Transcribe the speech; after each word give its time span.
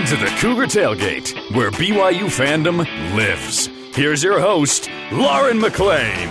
into 0.00 0.16
the 0.16 0.30
Cougar 0.38 0.64
Tailgate, 0.64 1.54
where 1.54 1.70
BYU 1.70 2.24
fandom 2.24 2.78
lives. 3.14 3.66
Here's 3.94 4.24
your 4.24 4.40
host, 4.40 4.88
Lauren 5.12 5.60
McLean. 5.60 6.28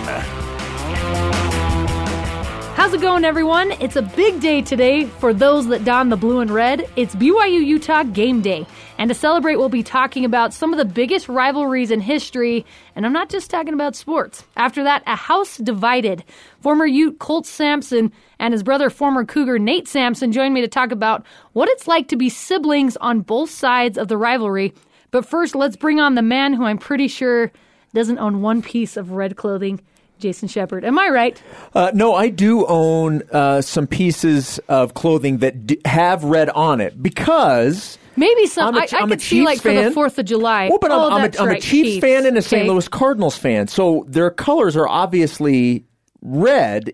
How's 2.74 2.92
it 2.94 3.00
going, 3.00 3.24
everyone? 3.24 3.70
It's 3.80 3.94
a 3.94 4.02
big 4.02 4.40
day 4.40 4.60
today 4.60 5.04
for 5.04 5.32
those 5.32 5.68
that 5.68 5.84
don 5.84 6.08
the 6.08 6.16
blue 6.16 6.40
and 6.40 6.50
red. 6.50 6.90
It's 6.96 7.14
BYU 7.14 7.64
Utah 7.64 8.02
game 8.02 8.40
day. 8.42 8.66
And 9.00 9.08
to 9.08 9.14
celebrate, 9.14 9.56
we'll 9.56 9.70
be 9.70 9.82
talking 9.82 10.26
about 10.26 10.52
some 10.52 10.74
of 10.74 10.76
the 10.76 10.84
biggest 10.84 11.26
rivalries 11.26 11.90
in 11.90 12.02
history. 12.02 12.66
And 12.94 13.06
I'm 13.06 13.14
not 13.14 13.30
just 13.30 13.48
talking 13.48 13.72
about 13.72 13.96
sports. 13.96 14.44
After 14.58 14.84
that, 14.84 15.02
a 15.06 15.16
house 15.16 15.56
divided. 15.56 16.22
Former 16.60 16.84
Ute 16.84 17.18
Colt 17.18 17.46
Sampson 17.46 18.12
and 18.38 18.52
his 18.52 18.62
brother, 18.62 18.90
former 18.90 19.24
Cougar 19.24 19.58
Nate 19.58 19.88
Sampson, 19.88 20.32
joined 20.32 20.52
me 20.52 20.60
to 20.60 20.68
talk 20.68 20.92
about 20.92 21.24
what 21.54 21.70
it's 21.70 21.88
like 21.88 22.08
to 22.08 22.16
be 22.16 22.28
siblings 22.28 22.98
on 22.98 23.22
both 23.22 23.48
sides 23.48 23.96
of 23.96 24.08
the 24.08 24.18
rivalry. 24.18 24.74
But 25.12 25.24
first, 25.24 25.54
let's 25.54 25.76
bring 25.76 25.98
on 25.98 26.14
the 26.14 26.20
man 26.20 26.52
who 26.52 26.64
I'm 26.64 26.76
pretty 26.76 27.08
sure 27.08 27.50
doesn't 27.94 28.18
own 28.18 28.42
one 28.42 28.60
piece 28.60 28.98
of 28.98 29.12
red 29.12 29.34
clothing. 29.34 29.80
Jason 30.20 30.48
Shepard. 30.48 30.84
Am 30.84 30.98
I 30.98 31.08
right? 31.08 31.42
Uh, 31.74 31.90
no, 31.94 32.14
I 32.14 32.28
do 32.28 32.66
own 32.66 33.22
uh, 33.32 33.60
some 33.62 33.86
pieces 33.86 34.58
of 34.68 34.94
clothing 34.94 35.38
that 35.38 35.66
d- 35.66 35.80
have 35.84 36.24
red 36.24 36.48
on 36.50 36.80
it 36.80 37.02
because. 37.02 37.98
Maybe 38.16 38.46
some. 38.46 38.68
I'm 38.68 38.76
a, 38.76 38.80
I, 38.80 38.88
I 38.92 39.02
I'm 39.02 39.08
could 39.08 39.22
see 39.22 39.42
like 39.42 39.60
fan. 39.60 39.76
for 39.76 39.88
the 39.88 39.90
Fourth 39.94 40.18
of 40.18 40.26
July. 40.26 40.68
Well, 40.68 40.78
but 40.78 40.92
I'm, 40.92 40.98
oh, 40.98 41.10
I'm, 41.10 41.32
a, 41.32 41.38
I'm 41.40 41.48
right, 41.48 41.58
a 41.58 41.60
Chiefs, 41.60 41.88
Chiefs. 41.90 42.00
fan 42.00 42.26
and 42.26 42.36
a 42.36 42.42
St. 42.42 42.62
Okay. 42.62 42.70
Louis 42.70 42.86
Cardinals 42.88 43.36
fan, 43.36 43.66
so 43.68 44.04
their 44.08 44.30
colors 44.30 44.76
are 44.76 44.88
obviously 44.88 45.84
red. 46.20 46.92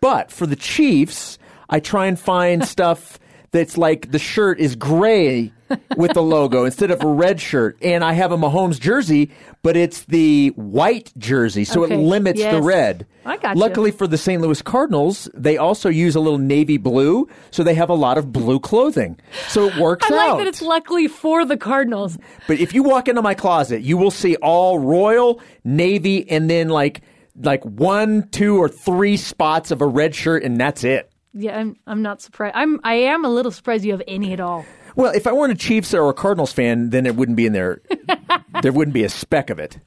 But 0.00 0.30
for 0.32 0.46
the 0.46 0.56
Chiefs, 0.56 1.38
I 1.68 1.80
try 1.80 2.06
and 2.06 2.18
find 2.18 2.66
stuff 2.68 3.18
that's 3.52 3.78
like 3.78 4.10
the 4.10 4.18
shirt 4.18 4.58
is 4.58 4.74
gray 4.76 5.52
with 5.96 6.14
the 6.14 6.22
logo 6.22 6.64
instead 6.64 6.90
of 6.90 7.02
a 7.02 7.06
red 7.06 7.40
shirt, 7.40 7.78
and 7.82 8.02
I 8.02 8.14
have 8.14 8.32
a 8.32 8.36
Mahomes 8.36 8.80
jersey, 8.80 9.30
but 9.62 9.76
it's 9.76 10.04
the 10.04 10.48
white 10.56 11.12
jersey, 11.16 11.64
so 11.64 11.84
Okay, 11.84 11.94
it 11.94 11.98
limits 11.98 12.42
the 12.42 12.60
red. 12.60 13.06
I 13.24 13.36
got 13.36 13.56
you. 13.56 13.60
Luckily 13.60 13.90
for 13.90 14.06
the 14.06 14.18
St. 14.18 14.42
Louis 14.42 14.60
Cardinals, 14.62 15.28
they 15.34 15.56
also 15.56 15.88
use 15.88 16.16
a 16.16 16.20
little 16.20 16.38
navy 16.38 16.76
blue, 16.76 17.28
so 17.50 17.62
they 17.62 17.74
have 17.74 17.90
a 17.90 17.94
lot 17.94 18.18
of 18.18 18.32
blue 18.32 18.58
clothing. 18.58 19.18
So 19.48 19.68
it 19.68 19.76
works 19.76 20.10
I 20.10 20.14
out. 20.14 20.28
like 20.30 20.38
that 20.38 20.46
it's 20.48 20.62
luckily 20.62 21.08
for 21.08 21.44
the 21.44 21.56
Cardinals. 21.56 22.18
But 22.48 22.58
if 22.58 22.74
you 22.74 22.82
walk 22.82 23.08
into 23.08 23.22
my 23.22 23.34
closet, 23.34 23.82
you 23.82 23.96
will 23.96 24.10
see 24.10 24.36
all 24.36 24.78
royal, 24.78 25.40
navy, 25.64 26.28
and 26.30 26.50
then 26.50 26.68
like 26.68 27.02
like 27.36 27.64
one, 27.64 28.28
two, 28.28 28.58
or 28.58 28.68
three 28.68 29.16
spots 29.16 29.70
of 29.70 29.80
a 29.80 29.86
red 29.86 30.14
shirt, 30.14 30.42
and 30.42 30.58
that's 30.58 30.84
it. 30.84 31.11
Yeah, 31.34 31.58
I'm. 31.58 31.76
I'm 31.86 32.02
not 32.02 32.20
surprised. 32.20 32.54
I'm. 32.56 32.80
I 32.84 32.94
am 32.94 33.24
a 33.24 33.28
little 33.28 33.52
surprised 33.52 33.84
you 33.84 33.92
have 33.92 34.02
any 34.06 34.32
at 34.32 34.40
all. 34.40 34.64
Well, 34.94 35.12
if 35.14 35.26
I 35.26 35.32
weren't 35.32 35.52
a 35.52 35.56
Chiefs 35.56 35.94
or 35.94 36.08
a 36.10 36.12
Cardinals 36.12 36.52
fan, 36.52 36.90
then 36.90 37.06
it 37.06 37.16
wouldn't 37.16 37.36
be 37.36 37.46
in 37.46 37.54
there. 37.54 37.80
there 38.62 38.72
wouldn't 38.72 38.92
be 38.92 39.04
a 39.04 39.08
speck 39.08 39.48
of 39.48 39.58
it. 39.58 39.78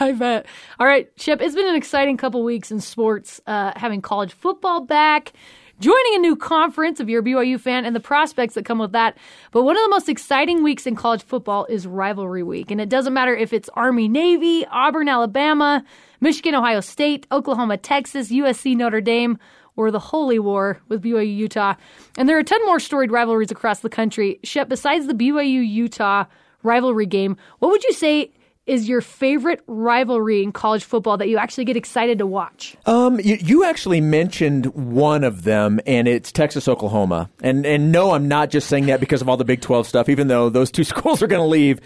I 0.00 0.12
bet. 0.12 0.46
All 0.80 0.86
right, 0.86 1.08
Shep. 1.16 1.40
It's 1.40 1.54
been 1.54 1.68
an 1.68 1.76
exciting 1.76 2.16
couple 2.16 2.42
weeks 2.42 2.72
in 2.72 2.80
sports, 2.80 3.40
uh, 3.46 3.72
having 3.76 4.02
college 4.02 4.32
football 4.32 4.80
back, 4.80 5.32
joining 5.78 6.16
a 6.16 6.18
new 6.18 6.34
conference 6.34 6.98
if 6.98 7.08
you're 7.08 7.20
a 7.20 7.24
BYU 7.24 7.60
fan, 7.60 7.84
and 7.84 7.94
the 7.94 8.00
prospects 8.00 8.54
that 8.54 8.64
come 8.64 8.78
with 8.80 8.92
that. 8.92 9.16
But 9.52 9.62
one 9.62 9.76
of 9.76 9.82
the 9.84 9.90
most 9.90 10.08
exciting 10.08 10.64
weeks 10.64 10.86
in 10.86 10.96
college 10.96 11.22
football 11.22 11.64
is 11.66 11.86
rivalry 11.86 12.42
week, 12.42 12.72
and 12.72 12.80
it 12.80 12.88
doesn't 12.88 13.14
matter 13.14 13.36
if 13.36 13.52
it's 13.52 13.68
Army, 13.74 14.08
Navy, 14.08 14.66
Auburn, 14.66 15.08
Alabama, 15.08 15.84
Michigan, 16.20 16.56
Ohio 16.56 16.80
State, 16.80 17.28
Oklahoma, 17.30 17.76
Texas, 17.76 18.30
USC, 18.32 18.76
Notre 18.76 19.00
Dame. 19.00 19.38
Or 19.78 19.92
the 19.92 20.00
Holy 20.00 20.40
War 20.40 20.80
with 20.88 21.04
BYU 21.04 21.36
Utah. 21.36 21.74
And 22.18 22.28
there 22.28 22.36
are 22.36 22.40
a 22.40 22.44
ton 22.44 22.60
more 22.66 22.80
storied 22.80 23.12
rivalries 23.12 23.52
across 23.52 23.78
the 23.78 23.88
country. 23.88 24.40
Shep, 24.42 24.68
besides 24.68 25.06
the 25.06 25.14
BYU 25.14 25.64
Utah 25.66 26.24
rivalry 26.64 27.06
game, 27.06 27.36
what 27.60 27.70
would 27.70 27.84
you 27.84 27.92
say 27.92 28.32
is 28.66 28.88
your 28.88 29.00
favorite 29.00 29.62
rivalry 29.68 30.42
in 30.42 30.50
college 30.50 30.82
football 30.82 31.16
that 31.16 31.28
you 31.28 31.38
actually 31.38 31.64
get 31.64 31.76
excited 31.76 32.18
to 32.18 32.26
watch? 32.26 32.76
Um, 32.86 33.20
you, 33.20 33.36
you 33.36 33.64
actually 33.64 34.00
mentioned 34.00 34.66
one 34.74 35.22
of 35.22 35.44
them, 35.44 35.78
and 35.86 36.08
it's 36.08 36.32
Texas 36.32 36.66
Oklahoma. 36.66 37.30
And 37.40 37.64
and 37.64 37.92
no, 37.92 38.10
I'm 38.10 38.26
not 38.26 38.50
just 38.50 38.66
saying 38.66 38.86
that 38.86 38.98
because 38.98 39.22
of 39.22 39.28
all 39.28 39.36
the 39.36 39.44
Big 39.44 39.60
12 39.60 39.86
stuff. 39.86 40.08
Even 40.08 40.26
though 40.26 40.50
those 40.50 40.72
two 40.72 40.84
schools 40.92 41.22
are 41.22 41.28
going 41.28 41.42
to 41.42 41.48
leave. 41.48 41.80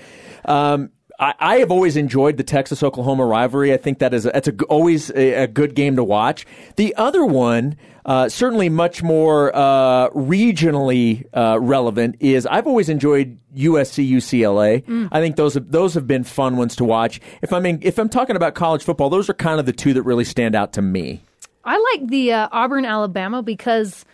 Um, 0.47 0.91
I, 1.19 1.35
I 1.39 1.57
have 1.59 1.71
always 1.71 1.97
enjoyed 1.97 2.37
the 2.37 2.45
Texas 2.45 2.83
Oklahoma 2.83 3.25
rivalry. 3.25 3.73
I 3.73 3.77
think 3.77 3.99
that 3.99 4.15
is 4.15 4.27
a, 4.27 4.31
that's 4.31 4.49
a, 4.49 4.65
always 4.65 5.11
a, 5.11 5.45
a 5.45 5.47
good 5.47 5.75
game 5.75 5.97
to 5.97 6.05
watch. 6.05 6.47
The 6.77 6.95
other 6.97 7.25
one, 7.25 7.77
uh, 8.05 8.29
certainly 8.29 8.69
much 8.69 9.03
more 9.03 9.55
uh, 9.55 10.09
regionally 10.11 11.25
uh, 11.33 11.59
relevant, 11.61 12.17
is 12.21 12.47
I've 12.47 12.67
always 12.67 12.89
enjoyed 12.89 13.39
USC 13.55 14.09
UCLA. 14.11 14.83
I 15.13 15.21
think 15.21 15.37
those 15.37 15.55
have, 15.55 15.71
those 15.71 15.95
have 15.95 16.07
been 16.07 16.25
fun 16.25 16.57
ones 16.57 16.77
to 16.77 16.85
watch. 16.85 17.21
If 17.43 17.53
I'm 17.53 17.65
if 17.67 17.99
I'm 17.99 18.09
talking 18.09 18.37
about 18.37 18.55
college 18.55 18.83
football, 18.83 19.11
those 19.11 19.29
are 19.29 19.35
kind 19.35 19.61
of 19.61 19.67
the 19.67 19.73
two 19.73 19.95
that 19.95 20.03
really 20.03 20.25
stand 20.25 20.55
out 20.55 20.73
to 20.75 20.83
me. 20.83 21.23
I 21.65 21.79
like 21.93 22.09
the 22.09 22.33
uh, 22.33 22.49
Auburn 22.51 22.85
Alabama 22.85 23.43
because 23.43 24.05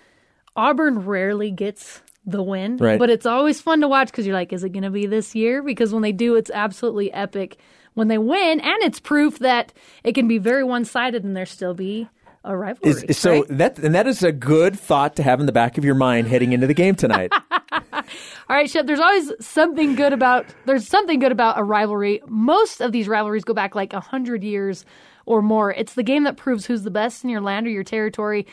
Auburn 0.55 1.07
rarely 1.07 1.51
gets 1.51 2.03
the 2.31 2.43
win, 2.43 2.77
Right. 2.77 2.99
but 2.99 3.11
it's 3.11 3.27
always 3.27 3.61
fun 3.61 3.81
to 3.81 3.89
watch 3.89 4.09
because 4.11 4.27
you're 4.27 4.35
like, 4.35 4.53
is 4.53 4.65
it 4.65 4.71
going 4.71 4.83
to 4.83 4.91
be 4.91 5.07
this 5.07 5.35
year? 5.35 5.63
Because 5.63 5.93
when 5.93 6.03
they 6.03 6.13
do, 6.13 6.35
it's 6.37 6.51
absolutely 6.51 7.13
epic 7.13 7.57
when 7.95 8.09
they 8.09 8.19
win, 8.19 8.61
and 8.61 8.83
it's 8.83 9.01
proof 9.01 9.39
that 9.41 9.73
it 10.05 10.15
can 10.15 10.29
be 10.29 10.39
very 10.39 10.63
one 10.63 10.85
sided 10.85 11.25
and 11.25 11.37
there 11.37 11.47
still 11.47 11.75
be 11.75 12.09
a 12.45 12.57
rivalry. 12.57 13.05
Is, 13.09 13.19
so 13.19 13.33
right? 13.41 13.45
that 13.49 13.79
and 13.79 13.95
that 13.95 14.07
is 14.07 14.23
a 14.23 14.31
good 14.31 14.79
thought 14.79 15.17
to 15.17 15.23
have 15.23 15.41
in 15.41 15.47
the 15.47 15.53
back 15.53 15.77
of 15.79 15.85
your 15.85 15.97
mind 15.97 16.29
heading 16.29 16.53
into 16.53 16.67
the 16.67 16.75
game 16.75 16.95
tonight. 16.95 17.33
All 17.93 18.57
right, 18.57 18.71
Shep, 18.71 18.87
there's 18.87 19.01
always 19.01 19.33
something 19.41 19.97
good 19.97 20.13
about 20.13 20.47
there's 20.65 20.87
something 20.87 21.19
good 21.19 21.33
about 21.33 21.59
a 21.59 21.65
rivalry. 21.65 22.23
Most 22.27 22.81
of 22.81 22.93
these 22.93 23.09
rivalries 23.09 23.45
go 23.45 23.53
back 23.55 23.75
like 23.75 23.93
a 23.93 24.01
hundred 24.01 24.43
years 24.45 24.85
or 25.27 25.43
more. 25.43 25.73
It's 25.73 25.95
the 25.95 26.03
game 26.03 26.25
that 26.25 26.37
proves 26.37 26.65
who's 26.67 26.83
the 26.85 26.91
best 26.91 27.25
in 27.25 27.31
your 27.31 27.41
land 27.41 27.67
or 27.67 27.71
your 27.71 27.85
territory. 27.85 28.47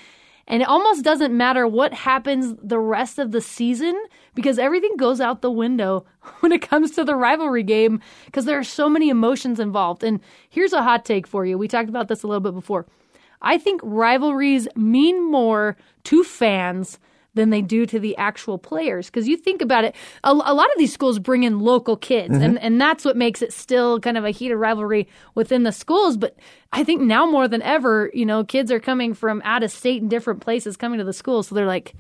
And 0.48 0.62
it 0.62 0.68
almost 0.68 1.04
doesn't 1.04 1.36
matter 1.36 1.68
what 1.68 1.94
happens 1.94 2.56
the 2.62 2.80
rest 2.80 3.18
of 3.18 3.32
the 3.32 3.42
season 3.42 3.96
because 4.36 4.60
everything 4.60 4.96
goes 4.96 5.20
out 5.20 5.42
the 5.42 5.50
window 5.50 6.06
when 6.40 6.52
it 6.52 6.62
comes 6.62 6.92
to 6.92 7.04
the 7.04 7.16
rivalry 7.16 7.64
game 7.64 8.00
because 8.26 8.46
there 8.46 8.60
are 8.60 8.64
so 8.64 8.88
many 8.88 9.10
emotions 9.10 9.60
involved. 9.60 10.04
And 10.04 10.20
here's 10.50 10.74
a 10.74 10.84
hot 10.84 11.04
take 11.04 11.26
for 11.26 11.46
you. 11.46 11.58
We 11.58 11.68
talked 11.68 11.90
about 11.90 12.08
this 12.08 12.24
a 12.24 12.28
little 12.28 12.42
bit 12.42 12.54
before. 12.54 12.86
I 13.42 13.58
think 13.58 13.82
rivalries 13.84 14.68
mean 14.76 15.32
more 15.32 15.78
to 16.06 16.24
fans 16.24 17.00
than 17.36 17.52
they 17.52 17.62
do 17.62 17.86
to 17.86 18.00
the 18.00 18.18
actual 18.18 18.58
players. 18.58 19.08
Because 19.08 19.28
you 19.28 19.38
think 19.38 19.62
about 19.62 19.84
it, 19.84 19.96
a, 20.24 20.32
a 20.32 20.54
lot 20.54 20.68
of 20.72 20.78
these 20.78 20.92
schools 20.92 21.20
bring 21.20 21.44
in 21.44 21.60
local 21.60 21.96
kids, 21.96 22.36
and, 22.36 22.60
and 22.60 22.82
that's 22.82 23.06
what 23.06 23.16
makes 23.16 23.42
it 23.42 23.54
still 23.54 24.00
kind 24.00 24.18
of 24.18 24.26
a 24.26 24.32
heated 24.32 24.56
rivalry 24.56 25.08
within 25.36 25.64
the 25.64 25.72
schools. 25.72 26.18
But 26.18 26.36
I 26.72 26.84
think 26.84 27.02
now 27.02 27.30
more 27.30 27.48
than 27.48 27.62
ever, 27.62 28.10
you 28.14 28.26
know, 28.26 28.44
kids 28.44 28.72
are 28.72 28.80
coming 28.80 29.14
from 29.14 29.42
out 29.46 29.64
of 29.64 29.72
state 29.72 30.02
and 30.02 30.10
different 30.10 30.42
places 30.42 30.76
coming 30.78 30.98
to 30.98 31.06
the 31.06 31.14
school, 31.14 31.44
so 31.44 31.54
they're 31.54 31.68
like, 31.68 31.94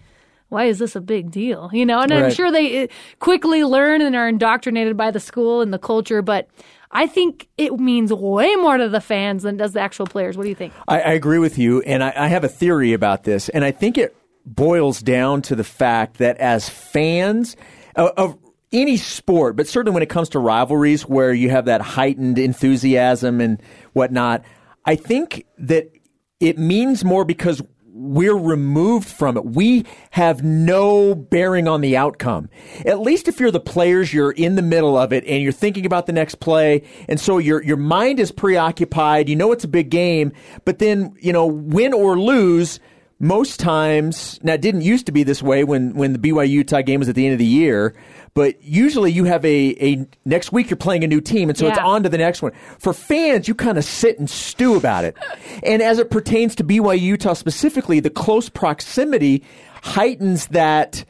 why 0.49 0.65
is 0.65 0.79
this 0.79 0.95
a 0.95 1.01
big 1.01 1.31
deal? 1.31 1.69
You 1.73 1.85
know, 1.85 1.99
and 2.01 2.13
I'm 2.13 2.31
sure 2.31 2.51
they 2.51 2.83
uh, 2.83 2.87
quickly 3.19 3.63
learn 3.63 4.01
and 4.01 4.15
are 4.15 4.27
indoctrinated 4.27 4.95
by 4.95 5.11
the 5.11 5.19
school 5.19 5.61
and 5.61 5.73
the 5.73 5.79
culture, 5.79 6.21
but 6.21 6.47
I 6.91 7.07
think 7.07 7.49
it 7.57 7.77
means 7.79 8.13
way 8.13 8.55
more 8.55 8.77
to 8.77 8.87
the 8.87 9.01
fans 9.01 9.43
than 9.43 9.57
does 9.57 9.73
the 9.73 9.81
actual 9.81 10.05
players. 10.05 10.37
What 10.37 10.43
do 10.43 10.49
you 10.49 10.55
think? 10.55 10.71
I, 10.87 11.01
I 11.01 11.11
agree 11.13 11.39
with 11.39 11.57
you, 11.57 11.81
and 11.81 12.03
I, 12.03 12.13
I 12.15 12.27
have 12.27 12.43
a 12.43 12.47
theory 12.47 12.93
about 12.93 13.23
this, 13.23 13.49
and 13.49 13.65
I 13.65 13.71
think 13.71 13.97
it 13.97 14.15
boils 14.45 15.01
down 15.01 15.41
to 15.43 15.55
the 15.55 15.63
fact 15.63 16.17
that 16.17 16.37
as 16.37 16.69
fans 16.69 17.55
of, 17.95 18.11
of 18.17 18.37
any 18.71 18.97
sport, 18.97 19.55
but 19.55 19.67
certainly 19.67 19.93
when 19.93 20.03
it 20.03 20.09
comes 20.09 20.29
to 20.29 20.39
rivalries 20.39 21.03
where 21.03 21.33
you 21.33 21.49
have 21.49 21.65
that 21.65 21.81
heightened 21.81 22.37
enthusiasm 22.37 23.41
and 23.41 23.61
whatnot, 23.93 24.43
I 24.85 24.95
think 24.95 25.45
that 25.57 25.91
it 26.39 26.57
means 26.57 27.03
more 27.03 27.25
because 27.25 27.61
we're 27.97 28.35
removed 28.37 29.07
from 29.07 29.37
it. 29.37 29.45
We 29.45 29.85
have 30.11 30.43
no 30.43 31.15
bearing 31.15 31.69
on 31.69 31.79
the 31.79 31.95
outcome. 31.95 32.49
At 32.85 32.99
least 32.99 33.29
if 33.29 33.39
you're 33.39 33.51
the 33.51 33.61
players, 33.61 34.13
you're 34.13 34.33
in 34.33 34.55
the 34.55 34.61
middle 34.61 34.97
of 34.97 35.13
it 35.13 35.23
and 35.25 35.41
you're 35.41 35.53
thinking 35.53 35.85
about 35.85 36.05
the 36.05 36.11
next 36.11 36.41
play. 36.41 36.83
And 37.07 37.19
so 37.21 37.37
your, 37.37 37.63
your 37.63 37.77
mind 37.77 38.19
is 38.19 38.33
preoccupied. 38.33 39.29
You 39.29 39.37
know 39.37 39.53
it's 39.53 39.63
a 39.63 39.69
big 39.69 39.89
game, 39.89 40.33
but 40.65 40.79
then, 40.79 41.15
you 41.21 41.31
know, 41.31 41.45
win 41.45 41.93
or 41.93 42.19
lose, 42.19 42.81
most 43.19 43.59
times, 43.59 44.39
now 44.43 44.53
it 44.53 44.61
didn't 44.61 44.81
used 44.81 45.05
to 45.05 45.11
be 45.11 45.23
this 45.23 45.41
way 45.41 45.63
when, 45.63 45.93
when 45.93 46.13
the 46.13 46.19
BYU 46.19 46.49
Utah 46.49 46.81
game 46.81 46.99
was 46.99 47.07
at 47.07 47.15
the 47.15 47.25
end 47.25 47.33
of 47.33 47.39
the 47.39 47.45
year, 47.45 47.95
but 48.33 48.61
usually 48.61 49.11
you 49.11 49.23
have 49.23 49.45
a, 49.45 49.75
a 49.79 50.05
next 50.25 50.51
week 50.51 50.69
you're 50.69 50.75
playing 50.75 51.05
a 51.05 51.07
new 51.07 51.21
team, 51.21 51.47
and 51.47 51.57
so 51.57 51.67
it's 51.67 51.77
on 51.77 52.03
to 52.03 52.09
the 52.09 52.17
next 52.17 52.41
one. 52.41 52.51
For 52.77 52.91
fans, 52.91 53.47
you 53.47 53.55
kind 53.55 53.77
of 53.77 53.85
sit 53.85 54.19
and 54.19 54.29
stew 54.29 54.75
about 54.75 55.05
it. 55.05 55.15
and 55.63 55.81
as 55.81 55.99
it 55.99 56.11
pertains 56.11 56.55
to 56.55 56.63
BYU 56.65 56.99
Utah 56.99 57.33
specifically, 57.33 58.01
the 58.01 58.09
close 58.09 58.49
proximity 58.49 59.43
heightens 59.81 60.47
that 60.47 61.05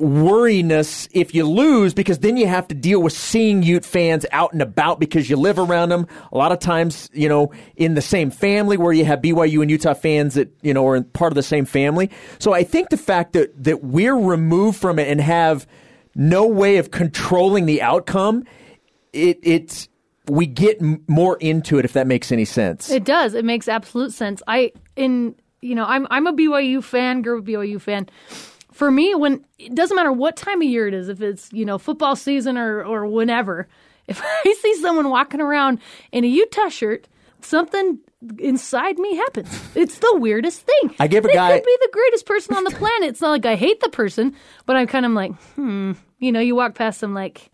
worriness 0.00 1.08
if 1.12 1.34
you 1.34 1.44
lose 1.44 1.94
because 1.94 2.18
then 2.20 2.36
you 2.36 2.46
have 2.46 2.68
to 2.68 2.74
deal 2.74 3.02
with 3.02 3.12
seeing 3.12 3.62
Ute 3.62 3.84
fans 3.84 4.24
out 4.32 4.52
and 4.52 4.62
about 4.62 5.00
because 5.00 5.28
you 5.28 5.36
live 5.36 5.58
around 5.58 5.90
them. 5.90 6.06
A 6.32 6.38
lot 6.38 6.52
of 6.52 6.58
times, 6.58 7.10
you 7.12 7.28
know, 7.28 7.52
in 7.76 7.94
the 7.94 8.02
same 8.02 8.30
family 8.30 8.76
where 8.76 8.92
you 8.92 9.04
have 9.04 9.20
BYU 9.20 9.62
and 9.62 9.70
Utah 9.70 9.94
fans 9.94 10.34
that, 10.34 10.52
you 10.62 10.72
know, 10.72 10.86
are 10.86 11.02
part 11.02 11.32
of 11.32 11.36
the 11.36 11.42
same 11.42 11.64
family. 11.64 12.10
So 12.38 12.52
I 12.52 12.64
think 12.64 12.90
the 12.90 12.96
fact 12.96 13.32
that, 13.32 13.64
that 13.64 13.84
we're 13.84 14.16
removed 14.16 14.78
from 14.78 14.98
it 14.98 15.08
and 15.08 15.20
have 15.20 15.66
no 16.14 16.46
way 16.46 16.78
of 16.78 16.90
controlling 16.90 17.66
the 17.66 17.80
outcome, 17.82 18.44
it 19.12 19.38
it's 19.42 19.88
we 20.26 20.46
get 20.46 20.78
more 21.08 21.36
into 21.38 21.78
it 21.78 21.84
if 21.84 21.92
that 21.94 22.06
makes 22.06 22.30
any 22.30 22.44
sense. 22.44 22.90
It 22.90 23.04
does. 23.04 23.34
It 23.34 23.44
makes 23.44 23.68
absolute 23.68 24.12
sense. 24.12 24.42
I 24.46 24.72
in 24.96 25.34
you 25.60 25.74
know 25.74 25.84
I'm 25.84 26.06
I'm 26.10 26.26
a 26.26 26.32
BYU 26.32 26.82
fan, 26.82 27.22
girl 27.22 27.40
BYU 27.40 27.80
fan. 27.80 28.08
For 28.78 28.92
me, 28.92 29.12
when 29.16 29.44
it 29.58 29.74
doesn't 29.74 29.96
matter 29.96 30.12
what 30.12 30.36
time 30.36 30.62
of 30.62 30.68
year 30.68 30.86
it 30.86 30.94
is, 30.94 31.08
if 31.08 31.20
it's 31.20 31.52
you 31.52 31.64
know 31.64 31.78
football 31.78 32.14
season 32.14 32.56
or 32.56 32.84
or 32.84 33.06
whenever, 33.06 33.66
if 34.06 34.22
I 34.22 34.54
see 34.62 34.74
someone 34.76 35.10
walking 35.10 35.40
around 35.40 35.80
in 36.12 36.22
a 36.22 36.28
Utah 36.28 36.68
shirt, 36.68 37.08
something 37.40 37.98
inside 38.38 38.96
me 39.00 39.16
happens. 39.16 39.48
It's 39.74 39.98
the 39.98 40.14
weirdest 40.14 40.60
thing. 40.60 40.94
I 41.00 41.08
gave 41.08 41.24
a 41.24 41.26
they 41.26 41.34
guy- 41.34 41.58
could 41.58 41.64
be 41.64 41.76
the 41.80 41.90
greatest 41.92 42.24
person 42.24 42.54
on 42.54 42.62
the 42.62 42.70
planet. 42.70 43.08
It's 43.08 43.20
not 43.20 43.30
like 43.30 43.46
I 43.46 43.56
hate 43.56 43.80
the 43.80 43.88
person, 43.88 44.36
but 44.64 44.76
I'm 44.76 44.86
kind 44.86 45.04
of 45.04 45.10
like, 45.10 45.32
hmm. 45.56 45.94
You 46.20 46.30
know, 46.30 46.40
you 46.40 46.54
walk 46.54 46.76
past 46.76 47.00
them 47.00 47.14
like. 47.14 47.50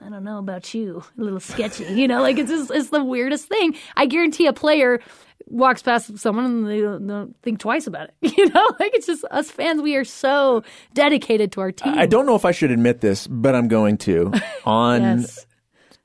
I 0.00 0.08
don't 0.10 0.22
know 0.22 0.38
about 0.38 0.74
you, 0.74 1.02
a 1.18 1.20
little 1.20 1.40
sketchy, 1.40 1.82
you 1.86 2.06
know, 2.06 2.22
like 2.22 2.38
it's 2.38 2.50
just, 2.50 2.70
it's 2.70 2.90
the 2.90 3.02
weirdest 3.02 3.46
thing. 3.48 3.74
I 3.96 4.06
guarantee 4.06 4.46
a 4.46 4.52
player 4.52 5.00
walks 5.50 5.82
past 5.82 6.18
someone 6.18 6.44
and 6.44 6.68
they 6.68 6.80
don't, 6.80 7.06
don't 7.06 7.36
think 7.42 7.58
twice 7.58 7.86
about 7.86 8.10
it, 8.22 8.36
you 8.36 8.48
know, 8.50 8.66
like 8.80 8.94
it's 8.94 9.06
just 9.06 9.24
us 9.30 9.50
fans. 9.50 9.80
We 9.82 9.96
are 9.96 10.04
so 10.04 10.62
dedicated 10.94 11.52
to 11.52 11.60
our 11.60 11.72
team. 11.72 11.94
I 11.96 12.06
don't 12.06 12.26
know 12.26 12.34
if 12.34 12.44
I 12.44 12.52
should 12.52 12.70
admit 12.70 13.00
this, 13.00 13.26
but 13.26 13.54
I'm 13.54 13.68
going 13.68 13.96
to 13.98 14.32
on 14.64 15.02
Yes. 15.20 15.46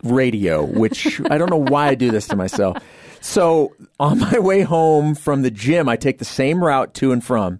radio, 0.04 0.64
which 0.64 1.22
I 1.30 1.38
don't 1.38 1.50
know 1.50 1.58
why 1.58 1.88
I 1.88 1.96
do 1.96 2.12
this 2.12 2.28
to 2.30 2.36
myself. 2.36 2.78
So 3.22 3.74
on 4.00 4.20
my 4.20 4.40
way 4.40 4.62
home 4.62 5.16
from 5.16 5.42
the 5.44 5.52
gym, 5.52 5.88
I 5.88 5.96
take 5.96 6.18
the 6.20 6.26
same 6.26 6.64
route 6.64 6.94
to 6.96 7.12
and 7.12 7.24
from, 7.24 7.60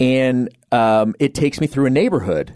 and 0.00 0.48
um, 0.70 1.14
it 1.18 1.34
takes 1.34 1.60
me 1.60 1.66
through 1.66 1.86
a 1.86 1.90
neighborhood. 1.90 2.54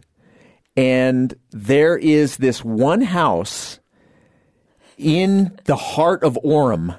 And 0.76 1.35
there 1.52 1.97
is 1.97 2.37
this 2.37 2.62
one 2.62 3.00
house 3.00 3.81
in 4.99 5.59
the 5.64 5.76
heart 5.76 6.23
of 6.23 6.38
Orem 6.44 6.97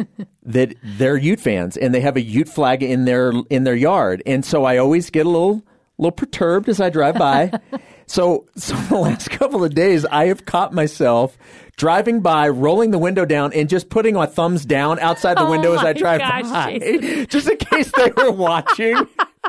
that 0.42 0.74
they're 0.82 1.16
Ute 1.16 1.40
fans 1.40 1.76
and 1.76 1.94
they 1.94 2.00
have 2.00 2.16
a 2.16 2.22
Ute 2.22 2.48
flag 2.48 2.82
in 2.82 3.04
their 3.04 3.32
in 3.50 3.64
their 3.64 3.74
yard. 3.74 4.22
And 4.26 4.44
so 4.44 4.64
I 4.64 4.78
always 4.78 5.10
get 5.10 5.26
a 5.26 5.28
little 5.28 5.62
little 5.98 6.12
perturbed 6.12 6.68
as 6.68 6.80
I 6.80 6.90
drive 6.90 7.16
by. 7.16 7.52
so 8.06 8.46
so 8.56 8.74
the 8.74 8.96
last 8.96 9.30
couple 9.30 9.64
of 9.64 9.74
days 9.74 10.04
I 10.04 10.26
have 10.26 10.44
caught 10.44 10.72
myself 10.72 11.36
driving 11.76 12.20
by, 12.20 12.48
rolling 12.48 12.90
the 12.90 12.98
window 12.98 13.24
down 13.24 13.52
and 13.52 13.68
just 13.68 13.88
putting 13.88 14.14
my 14.14 14.26
thumbs 14.26 14.64
down 14.64 14.98
outside 14.98 15.36
the 15.36 15.44
Oh 15.44 15.50
window 15.50 15.74
as 15.74 15.84
I 15.84 15.92
drive 15.92 16.20
gosh, 16.20 16.50
by. 16.50 16.78
Just 17.28 17.48
in 17.48 17.56
case 17.58 17.92
they 17.92 18.10
were 18.16 18.32
watching. 18.32 18.96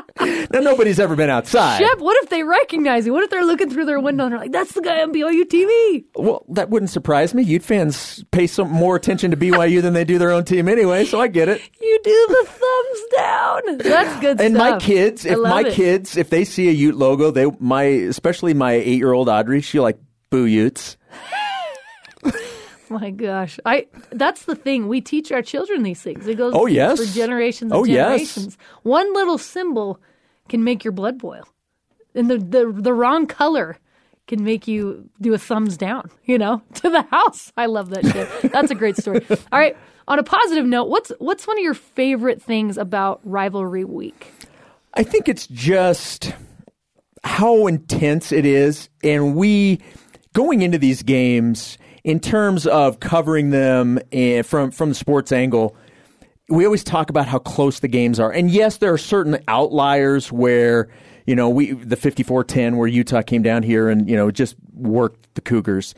now 0.50 0.60
nobody's 0.60 0.98
ever 1.00 1.16
been 1.16 1.30
outside. 1.30 1.78
Shep, 1.78 1.98
what 1.98 2.22
if 2.22 2.30
they 2.30 2.42
recognize 2.42 3.06
you? 3.06 3.12
What 3.12 3.24
if 3.24 3.30
they're 3.30 3.44
looking 3.44 3.70
through 3.70 3.84
their 3.86 4.00
window 4.00 4.24
and 4.24 4.32
they're 4.32 4.40
like, 4.40 4.52
that's 4.52 4.72
the 4.72 4.80
guy 4.82 5.02
on 5.02 5.12
BYU 5.12 5.44
TV? 5.44 6.04
Well, 6.16 6.44
that 6.50 6.70
wouldn't 6.70 6.90
surprise 6.90 7.34
me. 7.34 7.42
Ute 7.42 7.62
fans 7.62 8.24
pay 8.30 8.46
some 8.46 8.70
more 8.70 8.96
attention 8.96 9.30
to 9.30 9.36
BYU 9.36 9.82
than 9.82 9.92
they 9.92 10.04
do 10.04 10.18
their 10.18 10.30
own 10.30 10.44
team 10.44 10.68
anyway, 10.68 11.04
so 11.04 11.20
I 11.20 11.28
get 11.28 11.48
it. 11.48 11.60
You 11.80 12.00
do 12.04 12.26
the 12.28 12.46
thumbs 12.48 13.00
down. 13.16 13.78
That's 13.78 14.20
good 14.20 14.40
And 14.40 14.54
stuff. 14.54 14.70
my 14.72 14.78
kids, 14.78 15.24
if 15.24 15.38
my 15.38 15.60
it. 15.62 15.72
kids, 15.74 16.16
if 16.16 16.30
they 16.30 16.44
see 16.44 16.68
a 16.68 16.72
Ute 16.72 16.94
logo, 16.96 17.30
they 17.30 17.46
my 17.58 17.82
especially 17.84 18.54
my 18.54 18.72
eight 18.72 18.98
year 18.98 19.12
old 19.12 19.28
Audrey, 19.28 19.60
she 19.60 19.80
like 19.80 19.98
boo 20.30 20.44
Utes. 20.46 20.96
My 22.90 23.10
gosh, 23.10 23.58
I 23.64 23.86
that's 24.10 24.44
the 24.44 24.54
thing. 24.56 24.88
We 24.88 25.00
teach 25.00 25.30
our 25.32 25.42
children 25.42 25.82
these 25.82 26.00
things. 26.02 26.26
It 26.26 26.36
goes 26.36 26.52
Oh, 26.54 26.66
yes. 26.66 26.98
for 26.98 27.06
generations 27.14 27.72
and 27.72 27.80
Oh, 27.80 27.84
yes. 27.84 28.06
generations. 28.06 28.58
One 28.82 29.12
little 29.14 29.38
symbol 29.38 30.00
can 30.48 30.64
make 30.64 30.84
your 30.84 30.92
blood 30.92 31.18
boil. 31.18 31.46
And 32.14 32.30
the, 32.30 32.38
the 32.38 32.72
the 32.74 32.92
wrong 32.94 33.26
color 33.26 33.76
can 34.26 34.44
make 34.44 34.66
you 34.68 35.08
do 35.20 35.32
a 35.34 35.38
thumbs 35.38 35.76
down, 35.76 36.10
you 36.24 36.38
know, 36.38 36.62
to 36.74 36.90
the 36.90 37.02
house. 37.02 37.52
I 37.56 37.66
love 37.66 37.90
that 37.90 38.06
shit. 38.06 38.52
That's 38.52 38.70
a 38.70 38.74
great 38.74 38.96
story. 38.96 39.24
All 39.52 39.58
right. 39.58 39.76
On 40.06 40.18
a 40.18 40.22
positive 40.22 40.64
note, 40.64 40.88
what's 40.88 41.12
what's 41.18 41.46
one 41.46 41.58
of 41.58 41.62
your 41.64 41.74
favorite 41.74 42.40
things 42.40 42.78
about 42.78 43.20
rivalry 43.24 43.84
week? 43.84 44.32
I 44.94 45.02
think 45.02 45.28
it's 45.28 45.46
just 45.46 46.32
how 47.22 47.66
intense 47.66 48.32
it 48.32 48.46
is, 48.46 48.88
and 49.02 49.36
we 49.36 49.80
going 50.32 50.62
into 50.62 50.78
these 50.78 51.02
games 51.02 51.76
in 52.08 52.18
terms 52.18 52.66
of 52.66 53.00
covering 53.00 53.50
them 53.50 53.98
and 54.12 54.46
from 54.46 54.70
from 54.70 54.88
the 54.88 54.94
sports 54.94 55.30
angle. 55.30 55.76
We 56.48 56.64
always 56.64 56.82
talk 56.82 57.10
about 57.10 57.26
how 57.26 57.38
close 57.38 57.80
the 57.80 57.88
games 57.88 58.18
are, 58.18 58.32
and 58.32 58.50
yes, 58.50 58.78
there 58.78 58.90
are 58.90 58.98
certain 58.98 59.38
outliers 59.46 60.32
where 60.32 60.88
you 61.26 61.36
know 61.36 61.50
we 61.50 61.72
the 61.72 61.96
54-10 61.96 62.76
where 62.76 62.88
Utah 62.88 63.20
came 63.20 63.42
down 63.42 63.62
here 63.62 63.90
and 63.90 64.08
you 64.08 64.16
know 64.16 64.30
just 64.30 64.56
worked 64.72 65.34
the 65.34 65.42
Cougars. 65.42 65.94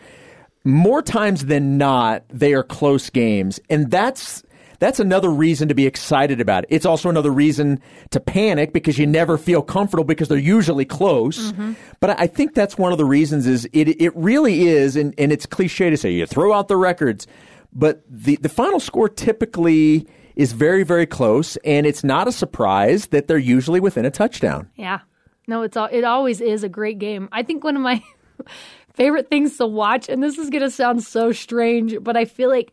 More 0.65 1.01
times 1.01 1.47
than 1.47 1.79
not, 1.79 2.25
they 2.29 2.55
are 2.55 2.65
close 2.65 3.09
games, 3.09 3.61
and 3.71 3.89
that's 3.89 4.43
that's 4.81 4.99
another 4.99 5.31
reason 5.31 5.69
to 5.69 5.75
be 5.75 5.87
excited 5.87 6.41
about 6.41 6.65
it. 6.65 6.71
It's 6.71 6.87
also 6.87 7.09
another 7.09 7.31
reason 7.31 7.81
to 8.11 8.19
panic 8.19 8.73
because 8.73 8.99
you 8.99 9.07
never 9.07 9.39
feel 9.39 9.63
comfortable 9.63 10.05
because 10.05 10.29
they're 10.29 10.39
usually 10.39 10.85
close. 10.85 11.53
Mm-hmm. 11.53 11.75
But 12.01 12.19
I 12.19 12.27
think 12.27 12.55
that's 12.55 12.77
one 12.77 12.91
of 12.91 12.99
the 12.99 13.05
reasons 13.05 13.47
is 13.47 13.69
it 13.73 14.01
it 14.01 14.17
really 14.17 14.67
is, 14.67 14.97
and, 14.97 15.15
and 15.19 15.31
it's 15.31 15.47
cliche 15.47 15.91
to 15.91 15.97
say 15.97 16.11
you 16.11 16.27
throw 16.27 16.53
out 16.53 16.69
the 16.69 16.77
records, 16.77 17.27
but 17.73 18.03
the, 18.09 18.37
the 18.37 18.49
final 18.49 18.81
score 18.81 19.09
typically 19.09 20.09
is 20.35 20.53
very, 20.53 20.83
very 20.83 21.07
close, 21.07 21.57
and 21.59 21.87
it's 21.87 22.03
not 22.03 22.27
a 22.27 22.33
surprise 22.33 23.09
that 23.09 23.29
they're 23.29 23.39
usually 23.39 23.81
within 23.81 24.05
a 24.05 24.11
touchdown. 24.11 24.71
Yeah. 24.77 25.01
No, 25.47 25.63
it's 25.63 25.77
all, 25.77 25.89
it 25.91 26.05
always 26.05 26.41
is 26.41 26.65
a 26.65 26.69
great 26.69 26.99
game. 26.99 27.29
I 27.33 27.43
think 27.43 27.65
one 27.65 27.77
of 27.77 27.83
my 27.83 28.03
favorite 28.95 29.29
things 29.29 29.57
to 29.59 29.67
watch, 29.67 30.09
and 30.09 30.23
this 30.23 30.39
is 30.39 30.49
going 30.49 30.63
to 30.63 30.71
sound 30.71 31.03
so 31.03 31.33
strange, 31.33 31.97
but 32.01 32.17
I 32.17 32.25
feel 32.25 32.49
like, 32.49 32.73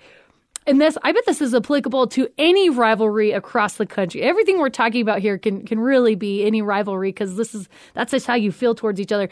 and 0.67 0.81
this, 0.81 0.97
I 1.01 1.13
bet 1.13 1.25
this 1.25 1.41
is 1.41 1.55
applicable 1.55 2.07
to 2.07 2.27
any 2.37 2.69
rivalry 2.69 3.31
across 3.31 3.75
the 3.75 3.85
country. 3.85 4.21
Everything 4.21 4.59
we're 4.59 4.69
talking 4.69 5.01
about 5.01 5.19
here 5.19 5.37
can 5.37 5.65
can 5.65 5.79
really 5.79 6.15
be 6.15 6.45
any 6.45 6.61
rivalry 6.61 7.09
because 7.09 7.37
this 7.37 7.55
is 7.55 7.69
that's 7.93 8.11
just 8.11 8.27
how 8.27 8.35
you 8.35 8.51
feel 8.51 8.75
towards 8.75 8.99
each 8.99 9.11
other. 9.11 9.29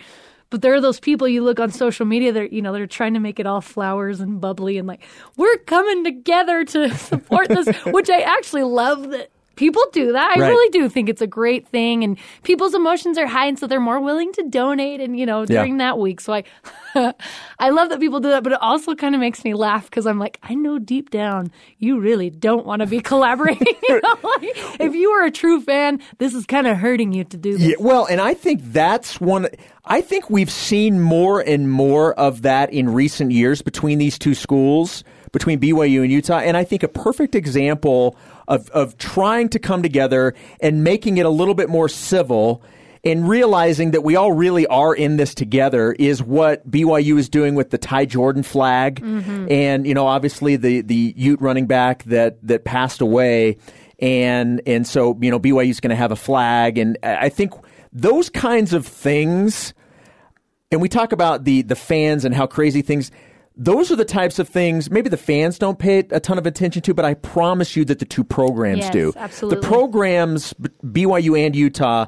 But 0.49 0.61
there 0.61 0.73
are 0.73 0.81
those 0.81 0.99
people 0.99 1.27
you 1.27 1.43
look 1.43 1.59
on 1.59 1.71
social 1.71 2.05
media 2.05 2.31
that 2.31 2.53
you 2.53 2.61
know 2.61 2.71
they're 2.71 2.87
trying 2.87 3.13
to 3.15 3.19
make 3.19 3.39
it 3.39 3.45
all 3.45 3.59
flowers 3.61 4.21
and 4.21 4.39
bubbly 4.39 4.77
and 4.77 4.87
like 4.87 5.03
we're 5.35 5.57
coming 5.57 6.05
together 6.05 6.63
to 6.63 6.93
support 6.95 7.49
this, 7.49 7.67
which 7.85 8.09
I 8.09 8.21
actually 8.21 8.63
love 8.63 9.09
that 9.09 9.29
people 9.55 9.81
do 9.93 10.11
that. 10.13 10.31
I 10.35 10.39
Right. 10.39 10.49
really 10.49 10.69
do 10.69 10.89
think 10.89 11.09
it's 11.09 11.21
a 11.21 11.27
great 11.27 11.67
thing, 11.67 12.03
and 12.03 12.17
people's 12.43 12.73
emotions 12.73 13.17
are 13.17 13.27
high, 13.27 13.45
and 13.47 13.57
so 13.57 13.67
they're 13.67 13.79
more 13.79 13.99
willing 13.99 14.31
to 14.33 14.43
donate. 14.43 15.01
And 15.01 15.17
you 15.17 15.25
know, 15.25 15.45
during 15.45 15.77
that 15.77 15.97
week, 15.97 16.19
so 16.21 16.33
I, 16.33 16.43
I 17.59 17.69
love 17.69 17.89
that 17.89 17.99
people 17.99 18.19
do 18.19 18.29
that. 18.29 18.43
But 18.43 18.53
it 18.53 18.61
also 18.61 18.95
kind 18.95 19.15
of 19.15 19.21
makes 19.21 19.43
me 19.43 19.53
laugh 19.53 19.85
because 19.85 20.05
I'm 20.05 20.19
like, 20.19 20.39
I 20.43 20.55
know 20.55 20.79
deep 20.79 21.09
down 21.09 21.51
you 21.77 21.99
really 21.99 22.29
don't 22.29 22.65
want 22.65 22.81
to 22.81 22.85
be 22.87 22.99
collaborating. 23.11 23.67
you 23.89 24.01
know? 24.01 24.17
like, 24.23 24.79
if 24.79 24.93
you 24.95 25.09
are 25.11 25.25
a 25.25 25.31
true 25.31 25.61
fan, 25.61 25.99
this 26.17 26.33
is 26.33 26.45
kind 26.45 26.67
of 26.67 26.77
hurting 26.77 27.13
you 27.13 27.23
to 27.25 27.37
do 27.37 27.57
this. 27.57 27.61
Yeah, 27.69 27.75
well, 27.79 28.05
and 28.05 28.19
I 28.21 28.33
think 28.33 28.61
that's 28.63 29.19
one. 29.21 29.47
I 29.85 30.01
think 30.01 30.29
we've 30.29 30.51
seen 30.51 30.99
more 31.01 31.39
and 31.41 31.69
more 31.69 32.13
of 32.19 32.41
that 32.41 32.73
in 32.73 32.89
recent 32.91 33.31
years 33.31 33.61
between 33.61 33.99
these 33.99 34.17
two 34.17 34.33
schools, 34.33 35.03
between 35.31 35.59
BYU 35.59 36.01
and 36.01 36.11
Utah. 36.11 36.39
And 36.39 36.57
I 36.57 36.63
think 36.63 36.81
a 36.83 36.87
perfect 36.87 37.35
example 37.35 38.17
of, 38.47 38.69
of 38.69 38.97
trying 38.97 39.49
to 39.49 39.59
come 39.59 39.83
together 39.83 40.33
and 40.59 40.83
making 40.83 41.17
it 41.17 41.25
a 41.25 41.29
little 41.29 41.53
bit 41.53 41.69
more 41.69 41.89
civil 41.89 42.63
and 43.03 43.29
realizing 43.29 43.91
that 43.91 44.03
we 44.03 44.15
all 44.15 44.31
really 44.31 44.65
are 44.67 44.93
in 44.93 45.17
this 45.17 45.35
together 45.35 45.93
is 45.93 46.23
what 46.23 46.69
BYU 46.69 47.19
is 47.19 47.29
doing 47.29 47.53
with 47.53 47.69
the 47.69 47.77
Ty 47.77 48.05
Jordan 48.05 48.41
flag, 48.41 48.99
mm-hmm. 48.99 49.45
and 49.51 49.85
you 49.85 49.93
know, 49.93 50.07
obviously 50.07 50.55
the 50.55 50.81
the 50.81 51.13
Ute 51.15 51.39
running 51.39 51.67
back 51.67 52.03
that 52.05 52.39
that 52.47 52.65
passed 52.65 53.01
away, 53.01 53.57
and 53.99 54.59
and 54.65 54.87
so 54.87 55.15
you 55.21 55.29
know 55.29 55.39
BYU 55.39 55.69
is 55.69 55.79
going 55.79 55.91
to 55.91 55.95
have 55.95 56.11
a 56.11 56.15
flag, 56.15 56.79
and 56.79 56.97
I 57.03 57.29
think 57.29 57.53
those 57.93 58.31
kinds 58.31 58.73
of 58.73 58.87
things 58.87 59.75
and 60.71 60.81
we 60.81 60.89
talk 60.89 61.11
about 61.11 61.43
the 61.43 61.61
the 61.61 61.75
fans 61.75 62.25
and 62.25 62.33
how 62.33 62.47
crazy 62.47 62.81
things 62.81 63.11
those 63.57 63.91
are 63.91 63.95
the 63.95 64.05
types 64.05 64.39
of 64.39 64.49
things 64.49 64.89
maybe 64.91 65.09
the 65.09 65.17
fans 65.17 65.57
don't 65.57 65.79
pay 65.79 65.99
a 65.99 66.19
ton 66.19 66.37
of 66.37 66.45
attention 66.45 66.81
to 66.81 66.93
but 66.93 67.05
i 67.05 67.13
promise 67.13 67.75
you 67.75 67.85
that 67.85 67.99
the 67.99 68.05
two 68.05 68.23
programs 68.23 68.79
Yes, 68.81 68.91
do 68.91 69.13
absolutely. 69.15 69.61
the 69.61 69.67
programs 69.67 70.53
byu 70.83 71.45
and 71.45 71.55
utah 71.55 72.05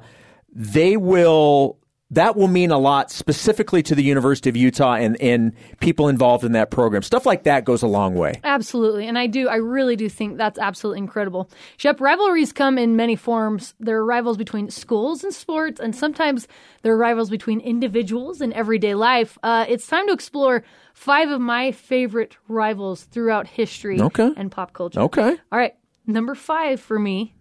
they 0.52 0.98
will 0.98 1.78
that 2.12 2.38
will 2.38 2.48
mean 2.48 2.72
a 2.72 2.78
lot 2.78 3.12
specifically 3.12 3.84
to 3.84 3.94
the 3.94 4.02
university 4.04 4.50
of 4.50 4.56
utah 4.56 4.94
and 4.96 5.20
and 5.22 5.54
people 5.80 6.08
involved 6.08 6.44
in 6.46 6.54
that 6.54 6.72
program 6.72 7.02
stuff 7.02 7.26
like 7.26 7.44
that 7.44 7.66
goes 7.66 7.82
a 7.82 7.88
long 7.88 8.16
way 8.16 8.40
Absolutely. 8.44 9.08
And 9.08 9.18
I 9.20 9.28
do, 9.28 9.48
I 9.50 9.56
really 9.56 9.96
do 9.96 10.08
think 10.10 10.38
that's 10.38 10.58
absolutely 10.58 11.00
incredible. 11.00 11.50
Shep, 11.76 12.00
rivalries 12.00 12.54
come 12.54 12.78
in 12.78 12.96
many 12.96 13.16
forms. 13.16 13.74
There 13.80 13.98
are 13.98 14.06
rivals 14.06 14.38
between 14.38 14.70
schools 14.70 15.24
and 15.24 15.34
sports, 15.34 15.80
and 15.80 15.96
sometimes 15.96 16.48
there 16.82 16.94
are 16.94 16.98
rivals 16.98 17.30
between 17.30 17.60
individuals 17.60 18.42
in 18.42 18.54
everyday 18.54 18.96
life. 18.96 19.38
Uh, 19.44 19.66
it's 19.68 19.86
time 19.86 20.08
to 20.08 20.14
explore 20.14 20.64
five 20.98 21.30
of 21.30 21.40
my 21.40 21.72
favorite 21.72 22.36
rivals 22.48 23.04
throughout 23.04 23.46
history 23.48 24.02
Okay. 24.02 24.32
and 24.36 24.52
pop 24.52 24.74
culture. 24.74 25.00
okay 25.02 25.38
All 25.52 25.60
right. 25.60 25.76
Number 26.08 26.34
five 26.34 26.80
for 26.82 26.98
me 26.98 27.36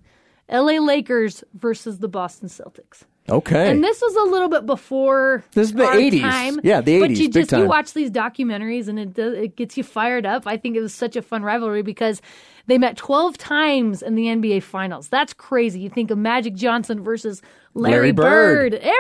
LA 0.51 0.79
Lakers 0.79 1.43
versus 1.55 1.99
the 1.99 2.07
Boston 2.09 2.49
Celtics. 2.49 3.05
Okay. 3.29 3.71
And 3.71 3.83
this 3.83 4.01
was 4.01 4.15
a 4.15 4.31
little 4.31 4.49
bit 4.49 4.67
before 4.67 5.45
This 5.53 5.69
is 5.69 5.75
the 5.75 5.85
our 5.85 5.95
80s. 5.95 6.21
time. 6.21 6.61
Yeah, 6.63 6.81
the 6.81 7.01
But 7.01 7.11
80s, 7.11 7.17
you 7.19 7.29
just 7.29 7.53
you 7.53 7.67
watch 7.67 7.93
these 7.93 8.11
documentaries 8.11 8.89
and 8.89 8.99
it 8.99 9.15
does, 9.15 9.35
it 9.35 9.57
gets 9.57 9.77
you 9.77 9.83
fired 9.83 10.25
up. 10.27 10.47
I 10.47 10.57
think 10.57 10.77
it 10.77 10.81
was 10.81 10.95
such 10.95 11.17
a 11.17 11.23
fun 11.23 11.43
rivalry 11.43 11.83
because 11.83 12.23
they 12.67 12.79
met 12.79 12.97
12 12.97 13.37
times 13.39 14.03
in 14.03 14.15
the 14.15 14.27
NBA 14.27 14.63
finals. 14.63 15.09
That's 15.09 15.33
crazy. 15.33 15.81
You 15.81 15.89
think 15.91 16.11
of 16.11 16.19
Magic 16.19 16.55
Johnson 16.55 17.03
versus 17.03 17.43
Larry, 17.75 17.95
Larry 17.95 18.13
Bird. 18.13 18.75
Every 18.75 18.91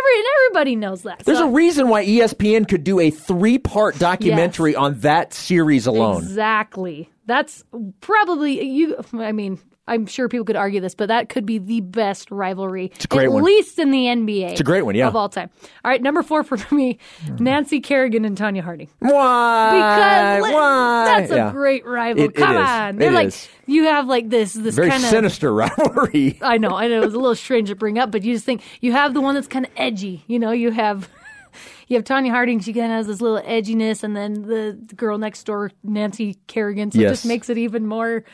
everybody 0.46 0.76
knows 0.76 1.02
that. 1.02 1.20
There's 1.24 1.38
So- 1.38 1.48
a 1.48 1.52
reason 1.52 1.88
why 1.88 2.04
ESPN 2.04 2.66
could 2.68 2.84
do 2.84 3.00
a 3.00 3.10
three 3.10 3.58
part 3.58 3.98
documentary 3.98 4.74
on 4.76 5.00
that 5.00 5.34
series 5.34 5.86
alone. 5.86 6.22
Exactly. 6.22 7.10
That's 7.26 7.64
probably 8.00 8.62
you. 8.64 8.96
I 9.14 9.32
mean, 9.32 9.58
I'm 9.88 10.06
sure 10.06 10.28
people 10.28 10.44
could 10.44 10.56
argue 10.56 10.80
this, 10.80 10.94
but 10.96 11.08
that 11.08 11.28
could 11.28 11.46
be 11.46 11.58
the 11.58 11.80
best 11.80 12.30
rivalry, 12.32 12.90
a 13.02 13.06
great 13.06 13.24
at 13.26 13.32
one. 13.32 13.44
least 13.44 13.78
in 13.78 13.90
the 13.92 14.06
NBA. 14.06 14.50
It's 14.52 14.60
a 14.60 14.64
great 14.64 14.82
one, 14.82 14.94
yeah. 14.96 15.06
of 15.06 15.14
all 15.14 15.28
time. 15.28 15.48
All 15.84 15.90
right, 15.90 16.02
number 16.02 16.22
four 16.24 16.42
for 16.42 16.58
me, 16.74 16.98
Nancy 17.38 17.80
Kerrigan 17.80 18.24
and 18.24 18.36
Tonya 18.36 18.62
Harding. 18.62 18.88
Why? 18.98 20.38
Because 20.40 20.52
Why? 20.52 21.04
that's 21.06 21.30
a 21.32 21.36
Yeah. 21.36 21.50
great 21.52 21.86
rival. 21.86 22.24
It- 22.24 22.34
Come 22.34 22.56
is. 22.56 22.68
on, 22.68 22.96
they're 22.96 23.10
It 23.10 23.14
like 23.14 23.28
is. 23.28 23.48
you 23.66 23.84
have 23.84 24.06
like 24.08 24.28
this 24.28 24.54
this 24.54 24.74
Very 24.74 24.90
kind 24.90 25.02
of 25.04 25.08
sinister 25.10 25.52
rivalry. 25.54 26.38
I 26.42 26.58
know, 26.58 26.70
I 26.70 26.88
know. 26.88 27.00
It 27.02 27.04
was 27.04 27.14
a 27.14 27.18
little 27.18 27.34
strange 27.36 27.68
to 27.68 27.76
bring 27.76 27.98
up, 27.98 28.10
but 28.10 28.22
you 28.24 28.32
just 28.34 28.44
think 28.44 28.62
you 28.80 28.92
have 28.92 29.14
the 29.14 29.20
one 29.20 29.34
that's 29.36 29.46
kind 29.48 29.64
of 29.66 29.70
edgy. 29.76 30.24
You 30.26 30.38
know, 30.38 30.50
you 30.50 30.70
have 30.72 31.08
you 31.86 31.96
have 31.96 32.04
Tonya 32.04 32.30
Harding. 32.30 32.58
She 32.60 32.72
kind 32.72 32.86
of 32.86 32.96
has 32.96 33.06
this 33.06 33.20
little 33.20 33.40
edginess, 33.42 34.02
and 34.02 34.16
then 34.16 34.42
the, 34.42 34.76
the 34.88 34.94
girl 34.96 35.16
next 35.18 35.44
door, 35.44 35.70
Nancy 35.84 36.38
Kerrigan. 36.48 36.90
So 36.90 36.98
it 36.98 37.02
just 37.08 37.24
makes 37.24 37.48
it 37.50 37.56
even 37.58 37.86
more. 37.86 38.24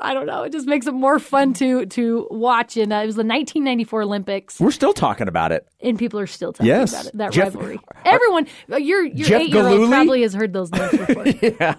I 0.00 0.14
don't 0.14 0.26
know. 0.26 0.42
It 0.44 0.52
just 0.52 0.66
makes 0.66 0.86
it 0.86 0.94
more 0.94 1.18
fun 1.18 1.52
to 1.54 1.86
to 1.86 2.26
watch. 2.30 2.76
And 2.76 2.92
uh, 2.92 2.96
it 2.96 3.06
was 3.06 3.16
the 3.16 3.20
1994 3.24 4.02
Olympics, 4.02 4.58
We're 4.60 4.70
still 4.70 4.92
talking 4.92 5.28
about 5.28 5.52
it. 5.52 5.66
and 5.80 5.98
people 5.98 6.18
are 6.20 6.26
still 6.26 6.52
talking 6.52 6.66
Yes. 6.66 6.92
about 6.92 7.06
it. 7.06 7.16
That 7.18 7.32
Jeff- 7.32 7.54
rivalry. 7.54 7.78
Everyone, 8.04 8.46
uh, 8.72 8.76
your 8.76 9.04
your 9.04 9.38
eight 9.38 9.50
year 9.50 9.66
old 9.66 9.88
probably 9.90 10.22
has 10.22 10.32
heard 10.34 10.52
those 10.52 10.70
names 10.72 10.90
before. 10.92 11.26
Yeah. 11.60 11.74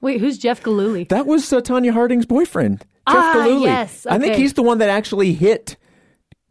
Wait, 0.00 0.20
who's 0.20 0.36
Jeff 0.38 0.60
Gillooly? 0.62 1.04
That 1.04 1.26
was 1.26 1.52
uh, 1.52 1.60
Tonya 1.60 1.92
Harding's 1.92 2.26
boyfriend, 2.26 2.80
Jeff 2.80 2.88
Ah, 3.06 3.32
Gillooly. 3.34 3.64
yes, 3.66 4.04
I 4.06 4.18
think 4.18 4.34
he's 4.34 4.54
the 4.54 4.62
one 4.62 4.78
that 4.78 4.88
actually 4.88 5.32
hit 5.32 5.76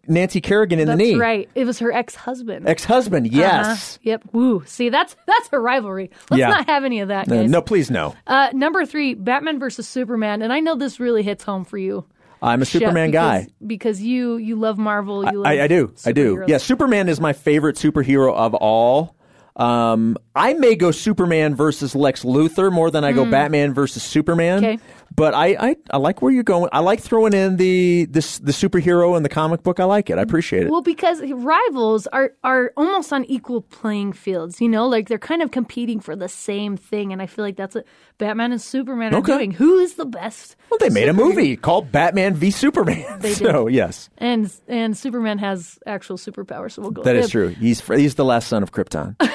Nancy 0.07 0.41
Kerrigan 0.41 0.79
in 0.79 0.87
That's 0.87 0.97
the 0.97 1.03
knee. 1.03 1.11
That's 1.11 1.19
right. 1.21 1.49
It 1.55 1.65
was 1.65 1.79
her 1.79 1.91
ex 1.91 2.15
husband. 2.15 2.67
Ex 2.67 2.83
husband, 2.83 3.31
yes. 3.31 3.65
Uh-huh. 3.97 3.99
Yep. 4.03 4.23
Woo. 4.31 4.63
See, 4.65 4.89
that's 4.89 5.15
that's 5.27 5.49
a 5.51 5.59
rivalry. 5.59 6.09
Let's 6.29 6.39
Yeah. 6.39 6.49
not 6.49 6.65
have 6.67 6.83
any 6.83 6.99
of 7.01 7.09
that, 7.09 7.31
Uh, 7.31 7.35
guys. 7.35 7.49
no, 7.49 7.61
please 7.61 7.91
no. 7.91 8.15
Uh, 8.27 8.49
number 8.53 8.85
three, 8.85 9.13
Batman 9.13 9.59
versus 9.59 9.87
Superman, 9.87 10.41
and 10.41 10.51
I 10.51 10.59
know 10.59 10.75
this 10.75 10.99
really 10.99 11.23
hits 11.23 11.43
home 11.43 11.63
for 11.65 11.77
you. 11.77 12.05
I'm 12.43 12.61
a 12.63 12.65
Shep, 12.65 12.79
Superman 12.81 13.11
because, 13.11 13.45
guy. 13.45 13.47
because 13.65 14.01
you 14.01 14.37
you 14.37 14.55
love 14.55 14.77
Marvel. 14.79 15.23
You 15.31 15.37
love 15.39 15.45
I, 15.47 15.61
I 15.61 15.67
do. 15.67 15.93
I 16.05 16.11
do. 16.11 16.43
Yeah, 16.47 16.57
Superman 16.57 17.07
is 17.07 17.21
my 17.21 17.33
favorite 17.33 17.75
superhero 17.75 18.33
of 18.33 18.55
all. 18.55 19.15
Um, 19.55 20.17
I 20.35 20.53
may 20.53 20.75
go 20.75 20.91
Superman 20.91 21.55
versus 21.55 21.93
Lex 21.95 22.23
Luthor 22.23 22.71
more 22.71 22.89
than 22.89 23.03
I 23.03 23.11
go 23.11 23.25
Batman 23.29 23.73
versus 23.73 24.01
Superman. 24.01 24.59
Hmm. 24.59 24.65
Okay. 24.65 24.79
But 25.13 25.33
I, 25.33 25.47
I, 25.59 25.75
I 25.91 25.97
like 25.97 26.21
where 26.21 26.31
you're 26.31 26.41
going. 26.41 26.69
I 26.71 26.79
like 26.79 27.01
throwing 27.01 27.33
in 27.33 27.57
the 27.57 28.05
this 28.09 28.39
the 28.39 28.53
superhero 28.53 29.17
in 29.17 29.23
the 29.23 29.29
comic 29.29 29.61
book. 29.61 29.81
I 29.81 29.83
like 29.83 30.09
it. 30.09 30.17
I 30.17 30.21
appreciate 30.21 30.63
it. 30.63 30.71
Well, 30.71 30.81
because 30.81 31.21
rivals 31.33 32.07
are 32.07 32.31
are 32.45 32.71
almost 32.77 33.11
on 33.11 33.25
equal 33.25 33.59
playing 33.61 34.13
fields. 34.13 34.61
You 34.61 34.69
know, 34.69 34.87
like 34.87 35.09
they're 35.09 35.17
kind 35.19 35.41
of 35.41 35.51
competing 35.51 35.99
for 35.99 36.15
the 36.15 36.29
same 36.29 36.77
thing, 36.77 37.11
and 37.11 37.21
I 37.21 37.25
feel 37.25 37.43
like 37.43 37.57
that's 37.57 37.75
what 37.75 37.85
Batman 38.19 38.53
and 38.53 38.61
Superman 38.61 39.13
are 39.13 39.17
Okay. 39.17 39.33
doing. 39.35 39.51
Who 39.51 39.79
is 39.79 39.95
the 39.95 40.05
best? 40.05 40.55
Well, 40.69 40.77
they 40.79 40.89
made 40.89 41.09
a 41.09 41.11
superhero? 41.11 41.15
movie 41.17 41.57
called 41.57 41.91
Batman 41.91 42.33
v 42.35 42.49
Superman. 42.49 43.19
They 43.19 43.33
so 43.35 43.67
yes, 43.67 44.09
and 44.17 44.49
and 44.69 44.95
Superman 44.95 45.39
has 45.39 45.77
actual 45.85 46.15
superpowers. 46.17 46.71
So 46.71 46.83
we'll 46.83 46.91
go. 46.91 47.03
that 47.03 47.15
with 47.15 47.25
him. 47.25 47.29
true. 47.31 47.47
He's 47.49 47.81
fr- 47.81 47.95
he's 47.95 48.15
the 48.15 48.23
last 48.25 48.47
son 48.47 48.63
of 48.63 48.71
Krypton. 48.71 49.17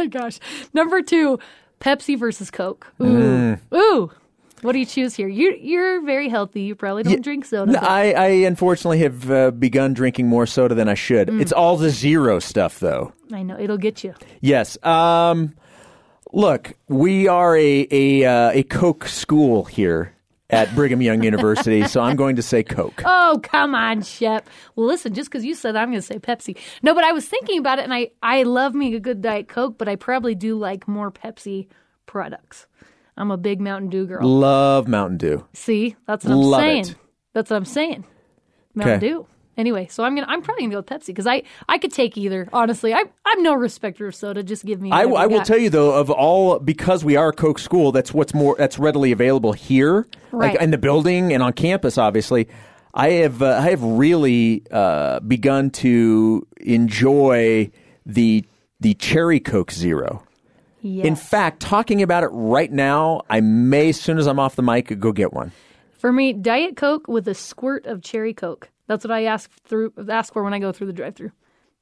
My 0.00 0.06
gosh. 0.06 0.38
Number 0.72 1.02
two, 1.02 1.38
Pepsi 1.80 2.18
versus 2.18 2.50
Coke. 2.50 2.86
Ooh. 3.00 3.04
Mm. 3.04 3.60
Ooh. 3.74 4.10
What 4.62 4.72
do 4.72 4.78
you 4.78 4.86
choose 4.86 5.14
here? 5.14 5.28
You 5.28 5.56
you're 5.58 6.02
very 6.04 6.28
healthy. 6.28 6.62
You 6.62 6.74
probably 6.74 7.02
don't 7.02 7.22
drink 7.22 7.46
soda. 7.46 7.72
No, 7.72 7.78
I, 7.78 8.12
I 8.12 8.26
unfortunately 8.26 8.98
have 8.98 9.30
uh, 9.30 9.50
begun 9.52 9.94
drinking 9.94 10.28
more 10.28 10.46
soda 10.46 10.74
than 10.74 10.88
I 10.88 10.94
should. 10.94 11.28
Mm. 11.28 11.40
It's 11.40 11.52
all 11.52 11.76
the 11.78 11.90
zero 11.90 12.38
stuff, 12.40 12.78
though. 12.78 13.12
I 13.32 13.42
know 13.42 13.58
it'll 13.58 13.78
get 13.78 14.04
you. 14.04 14.14
Yes. 14.42 14.82
Um, 14.84 15.54
look, 16.32 16.74
we 16.88 17.26
are 17.26 17.56
a 17.56 17.88
a, 17.90 18.24
uh, 18.24 18.50
a 18.50 18.62
Coke 18.64 19.06
school 19.06 19.64
here 19.64 20.14
at 20.50 20.74
Brigham 20.74 21.00
Young 21.00 21.22
University, 21.22 21.86
so 21.86 22.00
I'm 22.00 22.16
going 22.16 22.36
to 22.36 22.42
say 22.42 22.62
Coke. 22.62 23.02
Oh, 23.04 23.40
come 23.42 23.74
on, 23.74 24.02
Shep. 24.02 24.48
Well, 24.76 24.86
listen, 24.86 25.14
just 25.14 25.30
because 25.30 25.44
you 25.44 25.54
said 25.54 25.76
I'm 25.76 25.88
going 25.90 26.00
to 26.00 26.06
say 26.06 26.18
Pepsi. 26.18 26.56
No, 26.82 26.94
but 26.94 27.04
I 27.04 27.12
was 27.12 27.26
thinking 27.26 27.58
about 27.58 27.78
it, 27.78 27.84
and 27.84 27.94
I, 27.94 28.10
I 28.22 28.42
love 28.42 28.74
me 28.74 28.94
a 28.94 29.00
good 29.00 29.22
Diet 29.22 29.48
Coke, 29.48 29.78
but 29.78 29.88
I 29.88 29.96
probably 29.96 30.34
do 30.34 30.58
like 30.58 30.86
more 30.88 31.10
Pepsi 31.10 31.68
products. 32.06 32.66
I'm 33.16 33.30
a 33.30 33.36
big 33.36 33.60
Mountain 33.60 33.90
Dew 33.90 34.06
girl. 34.06 34.26
Love 34.26 34.88
Mountain 34.88 35.18
Dew. 35.18 35.46
See, 35.52 35.96
that's 36.06 36.24
what 36.24 36.32
I'm 36.32 36.38
Love 36.40 36.60
saying. 36.60 36.84
it. 36.86 36.94
That's 37.34 37.50
what 37.50 37.56
I'm 37.56 37.64
saying. 37.64 38.04
Mountain 38.74 38.96
Okay. 38.96 39.06
Dew. 39.08 39.26
Anyway, 39.60 39.86
so 39.90 40.04
I'm 40.04 40.14
gonna 40.14 40.26
I'm 40.26 40.40
probably 40.40 40.62
gonna 40.64 40.72
go 40.72 40.78
with 40.78 40.86
Pepsi 40.86 41.08
because 41.08 41.26
I 41.26 41.42
I 41.68 41.76
could 41.76 41.92
take 41.92 42.16
either. 42.16 42.48
Honestly, 42.52 42.94
I 42.94 43.04
I'm 43.26 43.42
no 43.42 43.52
respecter 43.54 44.06
of 44.06 44.14
soda. 44.14 44.42
Just 44.42 44.64
give 44.64 44.80
me. 44.80 44.90
I, 44.90 45.02
I 45.02 45.26
will 45.26 45.38
got. 45.38 45.46
tell 45.46 45.58
you 45.58 45.68
though, 45.68 45.92
of 45.92 46.08
all 46.10 46.58
because 46.58 47.04
we 47.04 47.16
are 47.16 47.28
a 47.28 47.32
Coke 47.32 47.58
school, 47.58 47.92
that's 47.92 48.14
what's 48.14 48.32
more 48.32 48.56
that's 48.58 48.78
readily 48.78 49.12
available 49.12 49.52
here, 49.52 50.06
Right. 50.32 50.52
like 50.54 50.62
in 50.62 50.70
the 50.70 50.78
building 50.78 51.32
and 51.34 51.42
on 51.42 51.52
campus. 51.52 51.98
Obviously, 51.98 52.48
I 52.94 53.10
have 53.10 53.42
uh, 53.42 53.58
I 53.62 53.68
have 53.70 53.82
really 53.82 54.62
uh, 54.70 55.20
begun 55.20 55.70
to 55.70 56.46
enjoy 56.60 57.70
the 58.06 58.44
the 58.80 58.94
cherry 58.94 59.40
Coke 59.40 59.72
Zero. 59.72 60.24
Yes. 60.82 61.04
In 61.04 61.14
fact, 61.16 61.60
talking 61.60 62.00
about 62.00 62.24
it 62.24 62.28
right 62.32 62.72
now, 62.72 63.20
I 63.28 63.40
may, 63.42 63.90
as 63.90 64.00
soon 64.00 64.16
as 64.16 64.26
I'm 64.26 64.38
off 64.38 64.56
the 64.56 64.62
mic, 64.62 64.98
go 64.98 65.12
get 65.12 65.34
one. 65.34 65.52
For 65.98 66.10
me, 66.10 66.32
Diet 66.32 66.74
Coke 66.78 67.06
with 67.06 67.28
a 67.28 67.34
squirt 67.34 67.84
of 67.84 68.00
cherry 68.00 68.32
Coke. 68.32 68.70
That's 68.90 69.04
what 69.04 69.12
I 69.12 69.24
ask 69.26 69.48
through 69.66 69.92
ask 70.08 70.32
for 70.32 70.42
when 70.42 70.52
I 70.52 70.58
go 70.58 70.72
through 70.72 70.88
the 70.88 70.92
drive-through. 70.92 71.30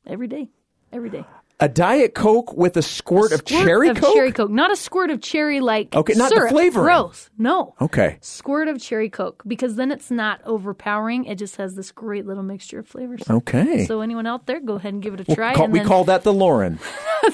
Every 0.06 0.28
day, 0.28 0.50
every 0.92 1.08
day. 1.08 1.24
A 1.60 1.68
Diet 1.68 2.14
Coke 2.14 2.56
with 2.56 2.76
a 2.76 2.82
squirt, 2.82 3.32
of 3.32 3.40
Squirt 3.40 3.64
cherry 3.66 3.88
of 3.88 3.96
Coke? 4.00 4.14
Cherry 4.14 4.30
Coke, 4.30 4.50
not 4.50 4.70
a 4.70 4.76
squirt 4.76 5.10
of 5.10 5.20
cherry 5.20 5.58
like 5.58 5.92
Okay, 5.96 6.12
not 6.14 6.28
the 6.28 6.36
syrup. 6.36 6.50
flavoring. 6.50 6.84
Gross. 6.84 7.30
No. 7.36 7.74
Okay. 7.80 8.18
Squirt 8.20 8.68
of 8.68 8.80
cherry 8.80 9.08
Coke 9.10 9.42
because 9.44 9.74
then 9.74 9.90
it's 9.90 10.08
not 10.08 10.40
overpowering. 10.44 11.24
It 11.24 11.34
just 11.36 11.56
has 11.56 11.74
this 11.74 11.90
great 11.90 12.26
little 12.26 12.44
mixture 12.44 12.78
of 12.78 12.86
flavors. 12.86 13.22
Okay. 13.28 13.86
So 13.86 14.02
anyone 14.02 14.24
out 14.26 14.46
there, 14.46 14.60
go 14.60 14.74
ahead 14.74 14.92
and 14.94 15.02
give 15.02 15.14
it 15.14 15.20
a 15.20 15.24
We'll 15.26 15.34
try. 15.34 15.54
call- 15.54 15.64
and 15.64 15.72
we 15.72 15.78
then- 15.80 15.88
call 15.88 16.04
that 16.04 16.22
the 16.24 16.32
Lauren. 16.32 16.78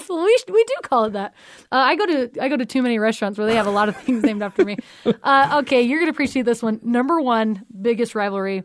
We, 0.08 0.36
we 0.50 0.64
do 0.64 0.74
call 0.82 1.04
it 1.04 1.12
that. 1.12 1.34
Uh, 1.70 1.76
I 1.76 1.94
go 1.96 2.06
to 2.06 2.30
I 2.40 2.48
go 2.48 2.56
to 2.56 2.64
too 2.64 2.82
many 2.82 2.98
restaurants 2.98 3.36
where 3.38 3.46
they 3.46 3.54
have 3.56 3.66
a 3.66 3.70
lot 3.70 3.88
of 3.90 3.96
things 3.96 4.22
named 4.22 4.42
after 4.42 4.64
me. 4.64 4.78
Uh, 5.22 5.60
okay, 5.62 5.82
you're 5.82 5.98
gonna 6.00 6.10
appreciate 6.10 6.44
this 6.46 6.62
one. 6.62 6.80
Number 6.82 7.20
one, 7.20 7.62
biggest 7.82 8.14
rivalry, 8.14 8.64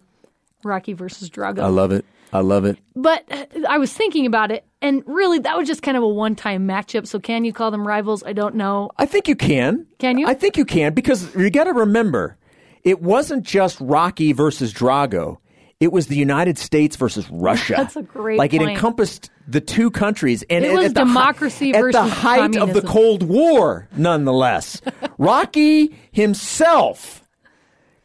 Rocky 0.64 0.94
versus 0.94 1.30
Drago. 1.30 1.60
I 1.62 1.68
love 1.68 1.92
it. 1.92 2.06
I 2.32 2.42
love 2.42 2.64
it. 2.66 2.78
but 2.96 3.24
uh, 3.32 3.46
I 3.68 3.80
was 3.80 3.92
thinking 3.92 4.28
about 4.28 4.52
it, 4.52 4.64
and 4.84 5.02
really, 5.08 5.40
that 5.40 5.58
was 5.58 5.68
just 5.68 5.82
kind 5.82 5.98
of 5.98 6.04
a 6.04 6.08
one 6.08 6.36
time 6.36 6.68
matchup. 6.68 7.08
So 7.08 7.20
can 7.20 7.44
you 7.44 7.52
call 7.52 7.72
them 7.72 7.88
rivals? 7.88 8.24
I 8.24 8.34
don't 8.34 8.54
know. 8.56 8.92
I 8.98 9.08
think 9.08 9.28
you 9.28 9.36
can. 9.36 9.88
Can 9.98 10.18
you? 10.20 10.28
I 10.28 10.36
think 10.36 10.56
you 10.56 10.66
can 10.66 10.94
because 10.94 11.34
you 11.36 11.50
got 11.50 11.64
to 11.64 11.74
remember, 11.74 12.38
it 12.84 13.02
wasn't 13.02 13.44
just 13.44 13.80
Rocky 13.82 14.32
versus 14.32 14.72
Drago. 14.74 15.38
It 15.80 15.92
was 15.94 16.08
the 16.08 16.18
United 16.18 16.58
States 16.60 16.98
versus 16.98 17.28
Russia. 17.32 17.76
That's 17.78 17.96
a 17.96 18.04
great 18.04 18.38
Like 18.38 18.54
it 18.54 18.62
encompassed 18.62 19.32
the 19.48 19.62
two 19.62 19.90
countries, 19.90 20.44
and 20.52 20.64
It 20.66 20.74
was 20.74 20.94
the 20.94 21.00
hi- 21.00 21.06
democracy 21.06 21.70
at 21.74 21.78
the 21.78 21.82
versus 21.94 22.12
height 22.12 22.58
of 22.58 22.74
the. 22.74 22.82
Cold 22.84 23.24
War, 23.24 23.88
nonetheless. 23.96 24.82
Rocky 25.18 25.96
himself, 26.12 27.24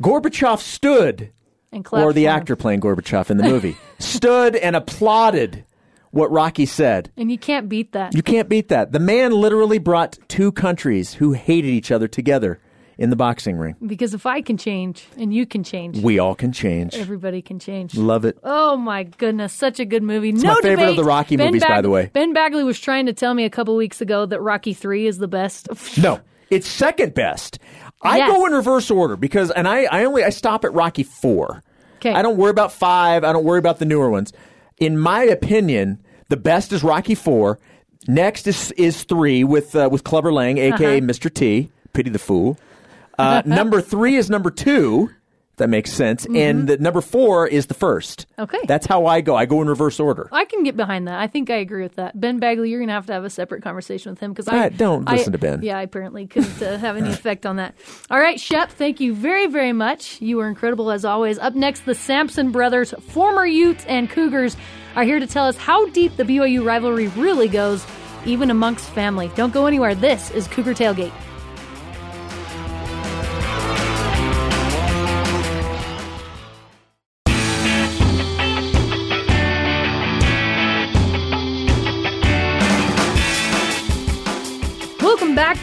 Gorbachev 0.03 0.61
stood, 0.61 1.31
And 1.75 1.87
or 1.93 2.13
the 2.13 2.29
actor 2.29 2.57
playing 2.57 2.81
Gorbachev 2.81 3.31
in 3.31 3.37
the 3.37 3.43
movie, 3.55 3.77
stood 3.99 4.57
and 4.57 4.77
applauded 4.77 5.65
what 6.11 6.31
Rocky 6.31 6.65
said. 6.67 7.11
and 7.17 7.31
you 7.31 7.39
can't 7.39 7.69
beat 7.69 7.93
that. 7.93 8.15
You 8.15 8.23
can't 8.23 8.49
beat 8.49 8.69
that. 8.69 8.93
The 8.93 9.01
man 9.01 9.33
literally 9.33 9.79
brought 9.79 10.17
two 10.29 10.53
countries 10.53 11.15
who 11.15 11.33
hated 11.33 11.69
each 11.71 11.91
other 11.91 12.07
together 12.07 12.61
in 12.97 13.11
the 13.11 13.17
boxing 13.17 13.57
ring. 13.57 13.75
because 13.85 14.15
if 14.15 14.25
I 14.25 14.41
can 14.41 14.57
change 14.57 15.09
and 15.17 15.35
you 15.35 15.45
can 15.47 15.65
change, 15.65 15.99
We 16.01 16.21
all 16.21 16.37
can 16.37 16.53
change. 16.53 16.95
everybody 16.95 17.43
can 17.43 17.59
change. 17.59 17.97
Love 17.97 18.25
it. 18.25 18.39
Oh 18.45 18.77
my 18.77 19.03
goodness, 19.03 19.53
such 19.53 19.81
a 19.81 19.85
good 19.85 20.05
movie. 20.05 20.31
no 20.31 20.55
my 20.55 20.61
favorite 20.63 20.91
of 20.91 20.97
the 20.97 21.03
Rocky 21.03 21.37
Ben 21.37 21.47
movies, 21.49 21.65
by 21.65 21.81
the 21.81 21.91
way. 21.91 22.11
Ben 22.13 22.33
Bagley 22.33 22.63
was 22.63 22.79
trying 22.79 23.07
to 23.07 23.13
tell 23.13 23.35
me 23.35 23.45
a 23.45 23.51
couple 23.51 23.75
weeks 23.75 24.01
ago 24.01 24.27
that 24.27 24.41
Rocky 24.41 24.75
Three 24.75 25.09
is 25.09 25.19
the 25.19 25.27
best. 25.27 25.69
No, 25.99 26.21
it's 26.51 26.69
second 26.69 27.15
best. 27.15 27.59
I 28.05 28.19
Yes. 28.19 28.31
go 28.31 28.47
in 28.47 28.53
reverse 28.53 28.91
order 28.91 29.17
because, 29.17 29.51
and 29.51 29.67
I, 29.67 29.85
I 29.85 30.05
only 30.05 30.23
I 30.25 30.31
stop 30.31 30.65
at 30.65 30.73
Rocky 30.75 31.03
four. 31.03 31.63
Okay. 31.97 32.13
I 32.13 32.21
don't 32.23 32.37
worry 32.37 32.51
about 32.51 32.71
five. 32.73 33.25
I 33.25 33.33
don't 33.33 33.45
worry 33.45 33.59
about 33.59 33.79
the 33.79 33.87
newer 33.87 34.11
ones. 34.11 34.33
In 34.79 34.99
my 34.99 35.23
opinion, 35.23 36.03
the 36.29 36.37
best 36.37 36.73
is 36.73 36.85
Rocky 36.85 37.15
four. 37.15 37.59
Next 38.07 38.47
is 38.47 38.71
is 38.73 39.05
three 39.05 39.43
with 39.45 39.75
uh, 39.75 39.89
with 39.91 40.05
Clubber 40.05 40.33
Lang, 40.33 40.59
aka 40.59 40.99
Uh-huh. 40.99 41.07
Mr. 41.07 41.33
T. 41.33 41.71
Pity 41.95 42.11
the 42.11 42.19
fool. 42.19 42.59
Uh, 43.19 43.41
number 43.47 43.81
three 43.81 44.17
is 44.17 44.29
number 44.29 44.51
two, 44.51 45.09
That 45.57 45.69
makes 45.69 45.93
sense. 45.93 46.27
And 46.27 46.69
the 46.69 46.79
number 46.79 47.01
four 47.01 47.47
is 47.47 47.67
the 47.67 47.75
first. 47.75 48.27
Mm-hmm. 48.33 48.43
Okay. 48.43 48.59
That's 48.67 48.87
how 48.87 49.07
I 49.07 49.21
go. 49.21 49.37
I 49.37 49.47
go 49.47 49.63
in 49.63 49.69
reverse 49.69 50.01
order. 50.01 50.29
I 50.33 50.45
can 50.47 50.65
get 50.65 50.77
behind 50.77 51.07
that. 51.07 51.21
I 51.21 51.29
think 51.29 51.49
I 51.49 51.57
agree 51.57 51.83
with 51.83 51.95
that. 51.95 52.19
Ben 52.21 52.41
Bagley, 52.41 52.71
you're 52.71 52.81
going 52.81 52.89
to 52.89 52.95
have 52.95 53.07
to 53.07 53.13
have 53.13 53.25
a 53.25 53.31
separate 53.31 53.63
conversation 53.63 54.11
with 54.11 54.19
him 54.19 54.33
because 54.33 54.49
I 54.49 54.69
don't 54.71 55.09
I- 55.09 55.13
listen 55.17 55.33
to 55.33 55.39
Ben. 55.39 55.63
Yeah, 55.63 55.79
I 55.79 55.83
apparently 55.83 56.27
couldn't 56.27 56.61
uh, 56.61 56.77
have 56.79 56.97
any 56.97 57.09
effect 57.11 57.47
on 57.47 57.57
that. 57.57 57.77
All 58.11 58.19
right, 58.19 58.41
Shep, 58.41 58.71
thank 58.71 58.99
you 58.99 59.15
very, 59.15 59.47
very 59.47 59.73
much. 59.73 60.21
You 60.21 60.39
were 60.39 60.49
incredible 60.49 60.91
as 60.91 61.05
always. 61.05 61.39
Up 61.39 61.55
next, 61.55 61.85
the 61.85 61.95
Sampson 61.95 62.51
brothers, 62.51 62.93
former 63.11 63.47
Utes 63.47 63.85
and 63.87 64.11
Cougars, 64.11 64.57
are 64.97 65.05
here 65.05 65.21
to 65.21 65.27
tell 65.27 65.47
us 65.47 65.57
how 65.57 65.87
deep 65.91 66.17
the 66.17 66.25
BYU 66.25 66.65
rivalry 66.65 67.07
really 67.09 67.49
goes, 67.49 67.87
even 68.27 68.51
amongst 68.51 68.89
family. 68.91 69.31
Don't 69.37 69.53
go 69.53 69.67
anywhere. 69.67 69.95
This 69.95 70.31
is 70.33 70.49
Cougar 70.49 70.75
Tailgate. 70.75 71.13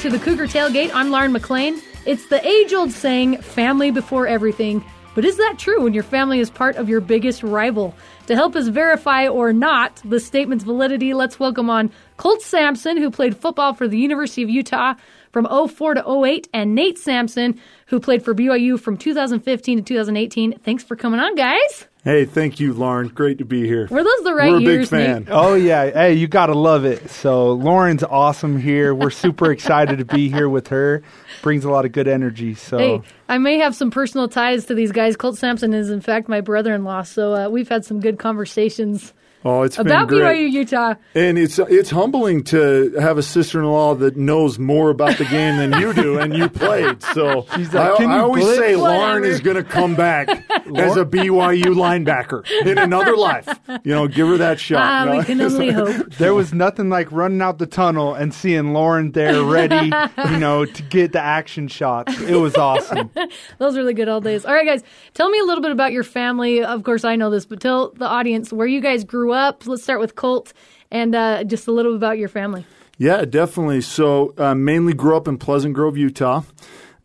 To 0.01 0.09
the 0.09 0.17
Cougar 0.17 0.47
Tailgate. 0.47 0.89
I'm 0.95 1.11
Lauren 1.11 1.31
McLean. 1.31 1.79
It's 2.07 2.25
the 2.29 2.43
age 2.43 2.73
old 2.73 2.91
saying, 2.91 3.37
family 3.37 3.91
before 3.91 4.25
everything. 4.25 4.83
But 5.13 5.25
is 5.25 5.37
that 5.37 5.59
true 5.59 5.83
when 5.83 5.93
your 5.93 6.01
family 6.01 6.39
is 6.39 6.49
part 6.49 6.75
of 6.77 6.89
your 6.89 7.01
biggest 7.01 7.43
rival? 7.43 7.93
To 8.25 8.33
help 8.33 8.55
us 8.55 8.67
verify 8.67 9.27
or 9.27 9.53
not 9.53 10.01
the 10.03 10.19
statement's 10.19 10.63
validity, 10.63 11.13
let's 11.13 11.39
welcome 11.39 11.69
on 11.69 11.91
Colt 12.17 12.41
Sampson, 12.41 12.97
who 12.97 13.11
played 13.11 13.37
football 13.37 13.75
for 13.75 13.87
the 13.87 13.99
University 13.99 14.41
of 14.41 14.49
Utah 14.49 14.95
from 15.31 15.45
04 15.45 15.93
to 15.93 16.23
08, 16.25 16.47
and 16.51 16.73
Nate 16.73 16.97
Sampson, 16.97 17.61
who 17.85 17.99
played 17.99 18.25
for 18.25 18.33
BYU 18.33 18.79
from 18.79 18.97
2015 18.97 19.77
to 19.77 19.83
2018. 19.83 20.57
Thanks 20.63 20.83
for 20.83 20.95
coming 20.95 21.19
on, 21.19 21.35
guys. 21.35 21.85
Hey, 22.03 22.25
thank 22.25 22.59
you, 22.59 22.73
Lauren. 22.73 23.09
Great 23.09 23.37
to 23.37 23.45
be 23.45 23.67
here. 23.67 23.87
Were 23.91 24.03
those 24.03 24.23
the 24.23 24.33
right 24.33 24.49
We're 24.49 24.57
a 24.57 24.59
big 24.59 24.67
years, 24.67 24.89
fan. 24.89 25.25
Nate? 25.25 25.27
Oh 25.29 25.53
yeah, 25.53 25.91
hey, 25.91 26.13
you 26.13 26.27
gotta 26.27 26.55
love 26.55 26.83
it. 26.83 27.11
So 27.11 27.51
Lauren's 27.53 28.03
awesome 28.03 28.59
here. 28.59 28.95
We're 28.95 29.11
super 29.11 29.51
excited 29.51 29.99
to 29.99 30.05
be 30.05 30.27
here 30.27 30.49
with 30.49 30.69
her. 30.69 31.03
Brings 31.43 31.63
a 31.63 31.69
lot 31.69 31.85
of 31.85 31.91
good 31.91 32.07
energy. 32.07 32.55
So 32.55 32.77
Hey, 32.79 33.01
I 33.29 33.37
may 33.37 33.59
have 33.59 33.75
some 33.75 33.91
personal 33.91 34.27
ties 34.27 34.65
to 34.65 34.73
these 34.73 34.91
guys. 34.91 35.15
Colt 35.15 35.37
Sampson 35.37 35.75
is, 35.75 35.91
in 35.91 36.01
fact, 36.01 36.27
my 36.27 36.41
brother-in-law, 36.41 37.03
so 37.03 37.35
uh, 37.35 37.49
we've 37.49 37.69
had 37.69 37.85
some 37.85 37.99
good 37.99 38.17
conversations 38.17 39.13
Oh, 39.43 39.63
it's 39.63 39.77
about 39.79 40.07
been 40.07 40.19
great. 40.19 40.49
BYU 40.49 40.51
Utah. 40.51 40.93
And 41.15 41.37
it's 41.37 41.57
it's 41.57 41.89
humbling 41.89 42.43
to 42.45 42.93
have 42.99 43.17
a 43.17 43.23
sister-in-law 43.23 43.95
that 43.95 44.15
knows 44.15 44.59
more 44.59 44.89
about 44.91 45.17
the 45.17 45.25
game 45.25 45.57
than 45.57 45.79
you 45.81 45.93
do, 45.93 46.19
and 46.19 46.35
you 46.35 46.47
played. 46.47 47.01
So 47.01 47.47
She's 47.55 47.73
like, 47.73 47.93
I, 47.93 47.97
"Can 47.97 48.11
I 48.11 48.17
you 48.17 48.21
always 48.21 48.43
blitz?" 48.43 48.59
say 48.59 48.75
Lauren 48.75 49.23
is 49.23 49.39
going 49.39 49.57
to 49.57 49.63
come 49.63 49.95
back 49.95 50.29
as 50.75 50.95
a 50.95 51.05
BYU 51.05 51.73
linebacker 51.73 52.49
in 52.65 52.77
another 52.77 53.17
life. 53.17 53.47
You 53.83 53.95
know, 53.95 54.07
give 54.07 54.27
her 54.27 54.37
that 54.37 54.59
shot. 54.59 55.05
You 55.07 55.11
know? 55.11 55.17
we 55.17 55.23
can 55.23 55.41
only 55.41 55.71
hope. 55.71 56.13
there 56.15 56.35
was 56.35 56.53
nothing 56.53 56.89
like 56.89 57.11
running 57.11 57.41
out 57.41 57.57
the 57.57 57.65
tunnel 57.65 58.13
and 58.13 58.33
seeing 58.33 58.73
Lauren 58.73 59.11
there 59.11 59.43
ready, 59.43 59.91
you 60.29 60.37
know, 60.37 60.65
to 60.65 60.83
get 60.83 61.13
the 61.13 61.21
action 61.21 61.67
shots. 61.67 62.19
It 62.21 62.35
was 62.35 62.55
awesome. 62.55 63.09
Those 63.57 63.75
were 63.75 63.83
the 63.83 63.93
good 63.93 64.07
old 64.07 64.23
days. 64.23 64.45
All 64.45 64.53
right, 64.53 64.65
guys, 64.65 64.83
tell 65.15 65.29
me 65.29 65.39
a 65.39 65.43
little 65.43 65.61
bit 65.61 65.71
about 65.71 65.91
your 65.93 66.03
family. 66.03 66.63
Of 66.63 66.83
course, 66.83 67.03
I 67.03 67.15
know 67.15 67.29
this, 67.31 67.45
but 67.45 67.59
tell 67.59 67.91
the 67.91 68.05
audience 68.05 68.53
where 68.53 68.67
you 68.67 68.81
guys 68.81 69.03
grew 69.03 69.30
up. 69.33 69.65
Let's 69.67 69.83
start 69.83 69.99
with 69.99 70.15
Colt 70.15 70.53
and 70.91 71.15
uh, 71.15 71.43
just 71.43 71.67
a 71.67 71.71
little 71.71 71.95
about 71.95 72.17
your 72.17 72.29
family. 72.29 72.65
Yeah, 72.97 73.25
definitely. 73.25 73.81
So, 73.81 74.33
uh, 74.37 74.53
mainly 74.53 74.93
grew 74.93 75.17
up 75.17 75.27
in 75.27 75.37
Pleasant 75.37 75.73
Grove, 75.73 75.97
Utah. 75.97 76.43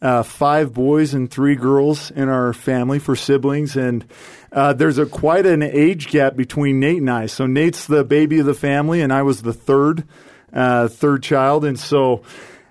Uh, 0.03 0.23
five 0.23 0.75
boys 0.75 1.15
and 1.15 1.31
three 1.31 1.55
girls 1.55 2.11
in 2.11 2.29
our 2.29 2.53
family 2.53 2.99
for 2.99 3.17
siblings, 3.17 3.77
and 3.77 4.05
uh, 4.53 4.75
there's 4.75 4.99
a 4.99 5.07
quite 5.07 5.47
an 5.47 5.63
age 5.63 6.09
gap 6.09 6.37
between 6.37 6.79
Nate 6.79 6.99
and 6.99 7.11
I. 7.11 7.27
So 7.27 7.47
Nate's 7.47 7.87
the 7.87 8.05
baby 8.05 8.39
of 8.39 8.47
the 8.47 8.55
family, 8.55 9.01
and 9.01 9.11
I 9.11 9.23
was 9.23 9.41
the 9.41 9.55
third, 9.55 10.05
uh, 10.53 10.89
third 10.89 11.23
child, 11.23 11.65
and 11.65 11.79
so. 11.79 12.23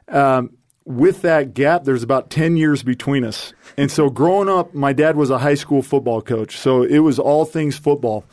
Um, 0.07 0.51
with 0.85 1.23
that 1.23 1.55
gap, 1.55 1.83
there's 1.83 2.03
about 2.03 2.29
10 2.29 2.57
years 2.57 2.83
between 2.83 3.25
us. 3.25 3.53
And 3.75 3.91
so 3.91 4.11
growing 4.11 4.47
up, 4.47 4.75
my 4.75 4.93
dad 4.93 5.15
was 5.15 5.31
a 5.31 5.39
high 5.39 5.55
school 5.55 5.81
football 5.81 6.21
coach. 6.21 6.57
So 6.57 6.83
it 6.83 6.99
was 6.99 7.17
all 7.17 7.43
things 7.43 7.75
football. 7.75 8.23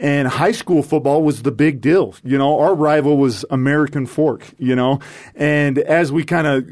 And 0.00 0.26
high 0.26 0.52
school 0.52 0.82
football 0.82 1.22
was 1.22 1.42
the 1.42 1.52
big 1.52 1.82
deal. 1.82 2.14
You 2.24 2.38
know, 2.38 2.58
our 2.58 2.74
rival 2.74 3.18
was 3.18 3.44
American 3.50 4.06
Fork, 4.06 4.50
you 4.58 4.74
know. 4.74 5.00
And 5.34 5.78
as 5.78 6.10
we 6.10 6.24
kind 6.24 6.46
of 6.46 6.66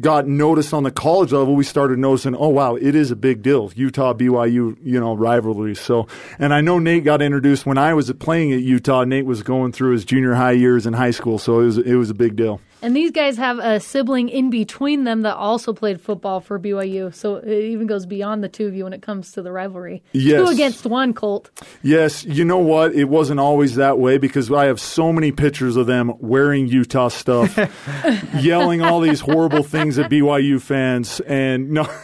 got 0.00 0.28
noticed 0.28 0.72
on 0.72 0.84
the 0.84 0.90
college 0.92 1.32
level, 1.32 1.56
we 1.56 1.64
started 1.64 1.98
noticing, 1.98 2.36
oh 2.36 2.48
wow, 2.48 2.76
it 2.76 2.94
is 2.94 3.10
a 3.10 3.16
big 3.16 3.42
deal. 3.42 3.72
Utah 3.74 4.14
BYU, 4.14 4.76
you 4.82 5.00
know, 5.00 5.16
rivalry. 5.16 5.74
So, 5.74 6.06
and 6.38 6.54
I 6.54 6.60
know 6.60 6.78
Nate 6.78 7.02
got 7.04 7.20
introduced 7.20 7.66
when 7.66 7.78
I 7.78 7.94
was 7.94 8.12
playing 8.12 8.52
at 8.52 8.60
Utah. 8.60 9.04
Nate 9.04 9.26
was 9.26 9.42
going 9.42 9.72
through 9.72 9.92
his 9.92 10.04
junior 10.04 10.34
high 10.34 10.52
years 10.52 10.86
in 10.86 10.92
high 10.92 11.10
school, 11.10 11.38
so 11.38 11.60
it 11.60 11.64
was 11.64 11.78
it 11.78 11.94
was 11.96 12.10
a 12.10 12.14
big 12.14 12.36
deal. 12.36 12.60
And 12.80 12.94
these 12.94 13.10
guys 13.10 13.36
have 13.36 13.58
a 13.58 13.80
sibling 13.80 14.28
in 14.28 14.50
between 14.50 15.04
them 15.04 15.22
that 15.22 15.34
also 15.34 15.72
played 15.72 16.00
football 16.00 16.40
for 16.40 16.58
BYU. 16.60 17.12
So 17.12 17.36
it 17.36 17.64
even 17.64 17.86
goes 17.86 18.06
beyond 18.06 18.44
the 18.44 18.48
two 18.48 18.66
of 18.66 18.74
you 18.74 18.84
when 18.84 18.92
it 18.92 19.02
comes 19.02 19.32
to 19.32 19.42
the 19.42 19.50
rivalry. 19.50 20.02
Yes. 20.12 20.44
Two 20.44 20.52
against 20.52 20.86
one, 20.86 21.12
Colt. 21.12 21.50
Yes, 21.82 22.24
you 22.24 22.44
know 22.44 22.58
what? 22.58 22.94
It 22.94 23.04
wasn't 23.04 23.40
always 23.40 23.74
that 23.76 23.98
way 23.98 24.18
because 24.18 24.50
I 24.52 24.66
have 24.66 24.80
so 24.80 25.12
many 25.12 25.32
pictures 25.32 25.76
of 25.76 25.86
them 25.86 26.12
wearing 26.20 26.68
Utah 26.68 27.08
stuff, 27.08 27.58
yelling 28.40 28.82
all 28.82 29.00
these 29.00 29.20
horrible 29.20 29.62
things 29.64 29.98
at 29.98 30.10
BYU 30.10 30.60
fans, 30.60 31.20
and 31.20 31.70
no. 31.70 31.88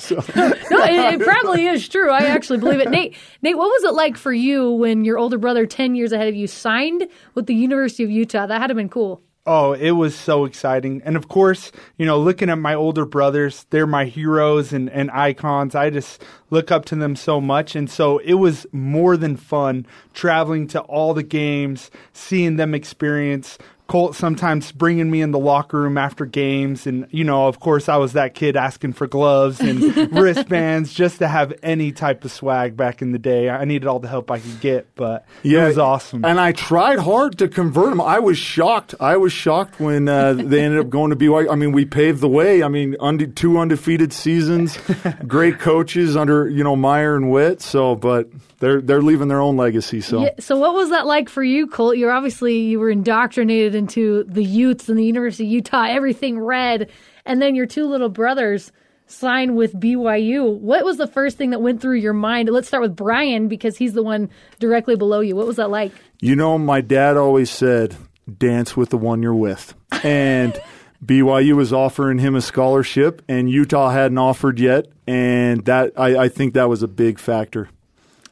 So, 0.00 0.14
No, 0.36 0.52
it, 0.84 1.14
it 1.14 1.20
probably 1.22 1.66
is 1.66 1.88
true. 1.88 2.08
I 2.08 2.26
actually 2.26 2.60
believe 2.60 2.78
it. 2.78 2.88
Nate, 2.88 3.16
Nate, 3.42 3.58
what 3.58 3.66
was 3.66 3.82
it 3.82 3.94
like 3.94 4.16
for 4.16 4.32
you 4.32 4.70
when 4.70 5.04
your 5.04 5.18
older 5.18 5.38
brother, 5.38 5.66
10 5.66 5.96
years 5.96 6.12
ahead 6.12 6.28
of 6.28 6.36
you, 6.36 6.46
signed 6.46 7.08
with 7.34 7.46
the 7.46 7.54
University 7.56 8.04
of 8.04 8.10
Utah? 8.10 8.46
That 8.46 8.60
had 8.60 8.68
to 8.68 8.70
have 8.70 8.76
been 8.76 8.88
cool. 8.88 9.22
Oh, 9.50 9.72
it 9.72 9.92
was 9.92 10.14
so 10.14 10.44
exciting. 10.44 11.00
And 11.06 11.16
of 11.16 11.28
course, 11.28 11.72
you 11.96 12.04
know, 12.04 12.18
looking 12.18 12.50
at 12.50 12.58
my 12.58 12.74
older 12.74 13.06
brothers, 13.06 13.64
they're 13.70 13.86
my 13.86 14.04
heroes 14.04 14.74
and, 14.74 14.90
and 14.90 15.10
icons. 15.10 15.74
I 15.74 15.88
just 15.88 16.22
look 16.50 16.70
up 16.70 16.84
to 16.86 16.96
them 16.96 17.16
so 17.16 17.40
much. 17.40 17.74
And 17.74 17.88
so 17.88 18.18
it 18.18 18.34
was 18.34 18.66
more 18.72 19.16
than 19.16 19.38
fun 19.38 19.86
traveling 20.12 20.66
to 20.68 20.80
all 20.82 21.14
the 21.14 21.22
games, 21.22 21.90
seeing 22.12 22.56
them 22.56 22.74
experience. 22.74 23.56
Colt 23.88 24.14
sometimes 24.14 24.70
bringing 24.70 25.10
me 25.10 25.22
in 25.22 25.30
the 25.30 25.38
locker 25.38 25.80
room 25.80 25.96
after 25.96 26.26
games. 26.26 26.86
And, 26.86 27.06
you 27.10 27.24
know, 27.24 27.48
of 27.48 27.58
course, 27.58 27.88
I 27.88 27.96
was 27.96 28.12
that 28.12 28.34
kid 28.34 28.54
asking 28.54 28.92
for 28.92 29.06
gloves 29.06 29.60
and 29.60 30.12
wristbands 30.12 30.92
just 30.92 31.20
to 31.20 31.26
have 31.26 31.54
any 31.62 31.90
type 31.92 32.22
of 32.22 32.30
swag 32.30 32.76
back 32.76 33.00
in 33.00 33.12
the 33.12 33.18
day. 33.18 33.48
I 33.48 33.64
needed 33.64 33.88
all 33.88 33.98
the 33.98 34.06
help 34.08 34.30
I 34.30 34.40
could 34.40 34.60
get, 34.60 34.94
but 34.94 35.24
it 35.42 35.56
was 35.56 35.78
awesome. 35.78 36.22
And 36.22 36.38
I 36.38 36.52
tried 36.52 36.98
hard 36.98 37.38
to 37.38 37.48
convert 37.48 37.88
them. 37.88 38.02
I 38.02 38.18
was 38.18 38.36
shocked. 38.36 38.94
I 39.00 39.16
was 39.16 39.32
shocked 39.32 39.80
when 39.80 40.06
uh, 40.06 40.32
they 40.36 40.62
ended 40.62 40.80
up 40.80 40.90
going 40.90 41.08
to 41.08 41.16
BYU. 41.16 41.50
I 41.50 41.54
mean, 41.54 41.72
we 41.72 41.86
paved 41.86 42.20
the 42.20 42.28
way. 42.28 42.62
I 42.62 42.68
mean, 42.68 42.94
unde- 43.00 43.36
two 43.36 43.58
undefeated 43.58 44.12
seasons, 44.12 44.78
great 45.26 45.60
coaches 45.60 46.14
under 46.14 46.46
you 46.46 46.62
know 46.62 46.76
Meyer 46.76 47.16
and 47.16 47.30
Witt. 47.30 47.62
So, 47.62 47.94
but 47.94 48.28
they're 48.58 48.80
they're 48.80 49.02
leaving 49.02 49.28
their 49.28 49.40
own 49.40 49.56
legacy. 49.56 50.00
So. 50.00 50.24
Yeah, 50.24 50.30
so 50.40 50.58
what 50.58 50.74
was 50.74 50.90
that 50.90 51.06
like 51.06 51.28
for 51.28 51.42
you, 51.42 51.66
Colt? 51.66 51.96
You're 51.96 52.12
obviously 52.12 52.58
you 52.58 52.80
were 52.80 52.90
indoctrinated 52.90 53.77
into 53.78 54.24
the 54.24 54.44
Utes 54.44 54.88
and 54.88 54.98
the 54.98 55.04
University 55.04 55.44
of 55.44 55.50
Utah, 55.50 55.86
everything 55.88 56.38
red, 56.38 56.90
and 57.24 57.40
then 57.40 57.54
your 57.54 57.66
two 57.66 57.86
little 57.86 58.10
brothers 58.10 58.72
signed 59.06 59.56
with 59.56 59.72
BYU. 59.74 60.58
What 60.58 60.84
was 60.84 60.98
the 60.98 61.06
first 61.06 61.38
thing 61.38 61.50
that 61.50 61.62
went 61.62 61.80
through 61.80 61.96
your 61.96 62.12
mind? 62.12 62.50
Let's 62.50 62.68
start 62.68 62.82
with 62.82 62.94
Brian 62.94 63.48
because 63.48 63.78
he's 63.78 63.94
the 63.94 64.02
one 64.02 64.28
directly 64.58 64.96
below 64.96 65.20
you. 65.20 65.34
What 65.34 65.46
was 65.46 65.56
that 65.56 65.70
like? 65.70 65.92
You 66.20 66.36
know, 66.36 66.58
my 66.58 66.80
dad 66.80 67.16
always 67.16 67.50
said, 67.50 67.96
dance 68.36 68.76
with 68.76 68.90
the 68.90 68.98
one 68.98 69.22
you're 69.22 69.34
with. 69.34 69.74
And 70.02 70.60
BYU 71.04 71.54
was 71.54 71.72
offering 71.72 72.18
him 72.18 72.34
a 72.34 72.40
scholarship, 72.40 73.22
and 73.28 73.50
Utah 73.50 73.90
hadn't 73.90 74.18
offered 74.18 74.60
yet. 74.60 74.86
And 75.06 75.64
that 75.64 75.92
I, 75.96 76.24
I 76.24 76.28
think 76.28 76.54
that 76.54 76.68
was 76.68 76.82
a 76.82 76.88
big 76.88 77.18
factor. 77.18 77.70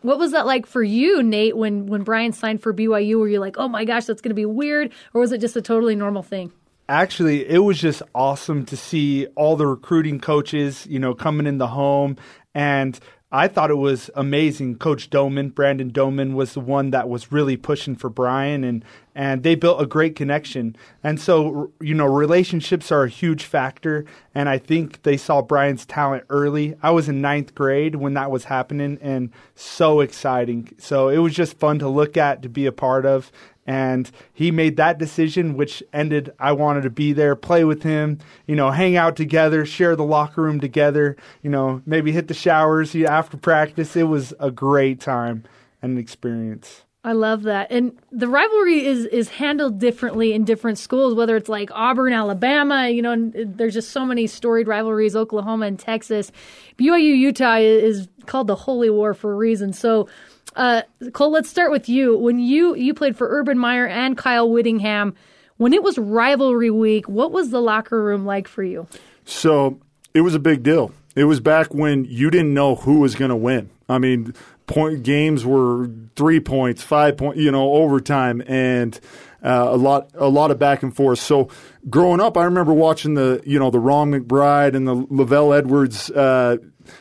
What 0.07 0.19
was 0.19 0.31
that 0.33 0.47
like 0.47 0.67
for 0.67 0.85
you, 0.85 1.21
Nate, 1.23 1.57
when 1.57 1.87
when 1.87 2.05
Brian 2.05 2.33
signed 2.33 2.63
for 2.63 2.73
BYU? 2.73 3.19
Were 3.19 3.29
you 3.29 3.41
like, 3.41 3.57
oh 3.59 3.67
my 3.67 3.85
gosh, 3.85 4.05
that's 4.05 4.23
going 4.23 4.31
to 4.31 4.37
be 4.37 4.47
weird, 4.47 4.93
or 5.13 5.21
was 5.21 5.33
it 5.33 5.41
just 5.41 5.57
a 5.57 5.63
totally 5.63 5.97
normal 5.97 6.23
thing? 6.23 6.53
Actually, 6.89 7.45
it 7.49 7.59
was 7.59 7.81
just 7.81 8.03
awesome 8.15 8.65
to 8.67 8.77
see 8.77 9.27
all 9.35 9.57
the 9.57 9.67
recruiting 9.67 10.21
coaches, 10.21 10.87
you 10.87 11.01
know, 11.01 11.13
coming 11.13 11.49
in 11.49 11.59
the 11.59 11.67
home. 11.67 12.17
And 12.55 12.99
I 13.33 13.49
thought 13.49 13.73
it 13.73 13.77
was 13.77 14.09
amazing. 14.15 14.77
Coach 14.77 15.11
Doman, 15.11 15.49
Brandon 15.49 15.89
Doman, 15.91 16.37
was 16.37 16.55
the 16.55 16.61
one 16.61 16.91
that 16.93 17.09
was 17.09 17.33
really 17.33 17.57
pushing 17.57 17.97
for 17.97 18.09
Brian, 18.09 18.63
and 18.63 18.85
and 19.17 19.43
they 19.43 19.57
built 19.57 19.83
a 19.83 19.87
great 19.87 20.15
connection. 20.15 20.77
And 21.03 21.21
so, 21.21 21.73
you 21.81 21.95
know, 21.95 22.07
relationships 22.07 22.93
are 22.93 23.03
a 23.03 23.09
huge 23.09 23.45
factor. 23.45 24.05
And 24.35 24.49
I 24.49 24.59
think 24.59 25.03
they 25.03 25.17
saw 25.17 25.43
Brian's 25.43 25.87
talent 25.87 26.25
early. 26.29 26.77
I 26.83 26.91
was 26.91 27.09
in 27.09 27.21
ninth 27.21 27.55
grade 27.55 27.97
when 27.97 28.15
that 28.15 28.31
was 28.31 28.45
happening, 28.45 28.97
and 29.03 29.31
so 29.57 30.01
exciting. 30.01 30.75
So 30.79 31.09
it 31.09 31.19
was 31.19 31.35
just 31.35 31.59
fun 31.59 31.81
to 31.81 31.89
look 31.89 32.17
at, 32.17 32.43
to 32.43 32.49
be 32.49 32.67
a 32.67 32.73
part 32.73 33.05
of. 33.07 33.33
And 33.67 34.11
he 34.33 34.51
made 34.51 34.77
that 34.77 34.99
decision, 34.99 35.57
which 35.57 35.83
ended. 35.93 36.33
I 36.39 36.53
wanted 36.53 36.83
to 36.83 36.91
be 36.91 37.13
there, 37.13 37.35
play 37.35 37.65
with 37.65 37.83
him, 37.83 38.19
you 38.47 38.55
know, 38.55 38.71
hang 38.71 38.97
out 38.97 39.17
together, 39.17 39.67
share 39.67 39.97
the 39.97 40.05
locker 40.05 40.43
room 40.43 40.61
together, 40.61 41.17
you 41.43 41.51
know, 41.51 41.83
maybe 41.85 42.13
hit 42.13 42.29
the 42.29 42.35
showers 42.35 42.95
after 42.95 43.37
practice. 43.37 43.97
It 43.97 44.05
was 44.05 44.33
a 44.39 44.51
great 44.51 45.01
time 45.01 45.45
and 45.83 45.93
an 45.93 45.99
experience. 45.99 46.83
I 47.07 47.13
love 47.13 47.45
that. 47.45 47.71
And 47.71 47.97
the 48.11 48.27
rivalry 48.27 48.85
is 48.85 49.05
is 49.07 49.29
handled 49.29 49.79
differently 49.79 50.33
in 50.33 50.45
different 50.45 50.77
schools, 50.77 51.15
whether 51.15 51.37
it's 51.37 51.49
like 51.49 51.71
Auburn, 51.73 52.13
Alabama, 52.13 52.89
you 52.89 53.01
know, 53.01 53.31
there's 53.33 53.75
just 53.75 53.91
so 53.91 54.05
many 54.05 54.27
storied 54.27 54.67
rivalries, 54.67 55.15
Oklahoma 55.15 55.67
and 55.67 55.79
Texas. 55.79 56.33
BYU 56.77 57.17
Utah 57.17 57.59
is 57.59 58.09
called 58.27 58.49
the 58.49 58.57
Holy 58.57 58.91
War 58.91 59.15
for 59.15 59.33
a 59.33 59.37
reason. 59.37 59.73
So 59.73 60.09
uh, 60.57 60.83
Cole, 61.13 61.31
let's 61.31 61.49
start 61.49 61.71
with 61.71 61.89
you. 61.89 62.17
When 62.19 62.39
you 62.39 62.75
you 62.75 62.95
played 62.95 63.17
for 63.17 63.29
Urban 63.29 63.59
Meyer 63.59 63.87
and 63.87 64.17
Kyle 64.17 64.51
Whittingham, 64.51 65.15
when 65.59 65.73
it 65.73 65.83
was 65.83 65.99
rivalry 65.99 66.71
week, 66.71 67.09
what 67.09 67.31
was 67.31 67.51
the 67.51 67.61
locker 67.61 68.03
room 68.03 68.25
like 68.25 68.49
for 68.49 68.65
you? 68.65 68.87
So 69.25 69.79
it 70.15 70.23
was 70.23 70.35
a 70.35 70.39
big 70.39 70.63
deal. 70.63 70.93
It 71.15 71.25
was 71.25 71.41
back 71.41 71.73
when 71.73 72.05
you 72.05 72.31
didn't 72.31 72.55
know 72.55 72.75
who 72.75 73.01
was 73.01 73.15
going 73.15 73.31
to 73.31 73.37
win. 73.37 73.71
I 73.89 73.99
mean, 73.99 74.35
point 74.67 75.03
games 75.03 75.45
were 75.45 75.91
three 76.15 76.41
points, 76.41 76.83
five 76.83 77.17
point, 77.17 77.37
you 77.37 77.51
know, 77.51 77.75
overtime, 77.75 78.43
and 78.47 78.99
uh, 79.43 79.69
a 79.71 79.77
lot 79.77 80.11
a 80.15 80.29
lot 80.29 80.51
of 80.51 80.59
back 80.59 80.83
and 80.83 80.95
forth. 80.95 81.19
So 81.19 81.49
growing 81.89 82.21
up, 82.21 82.37
I 82.37 82.45
remember 82.45 82.73
watching 82.73 83.15
the 83.15 83.43
you 83.45 83.59
know 83.59 83.71
the 83.71 83.79
Ron 83.79 84.11
McBride 84.11 84.75
and 84.75 84.87
the 84.87 84.97
LaVell 84.97 85.57
Edwards. 85.57 86.11
Uh, 86.11 86.57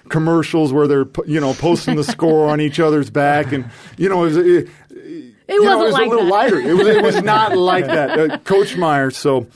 commercials 0.09 0.73
where 0.73 0.87
they're 0.87 1.07
you 1.25 1.39
know 1.39 1.53
posting 1.53 1.95
the 1.95 2.03
score 2.03 2.49
on 2.49 2.61
each 2.61 2.79
other's 2.79 3.09
back 3.09 3.51
and 3.51 3.69
you 3.97 4.09
know 4.09 4.23
it 4.23 4.27
was, 4.27 4.37
it, 4.37 4.69
it 5.47 5.61
wasn't 5.61 5.65
know, 5.65 5.81
it 5.81 5.85
was 5.85 5.93
like 5.93 6.05
a 6.05 6.09
little 6.09 6.25
that. 6.25 6.31
lighter 6.31 6.59
it 6.59 6.73
was, 6.73 6.87
it 6.87 7.03
was 7.03 7.21
not 7.21 7.55
like 7.57 7.85
that 7.85 8.19
uh, 8.19 8.37
coach 8.39 8.75
meyer 8.75 9.11
so 9.11 9.47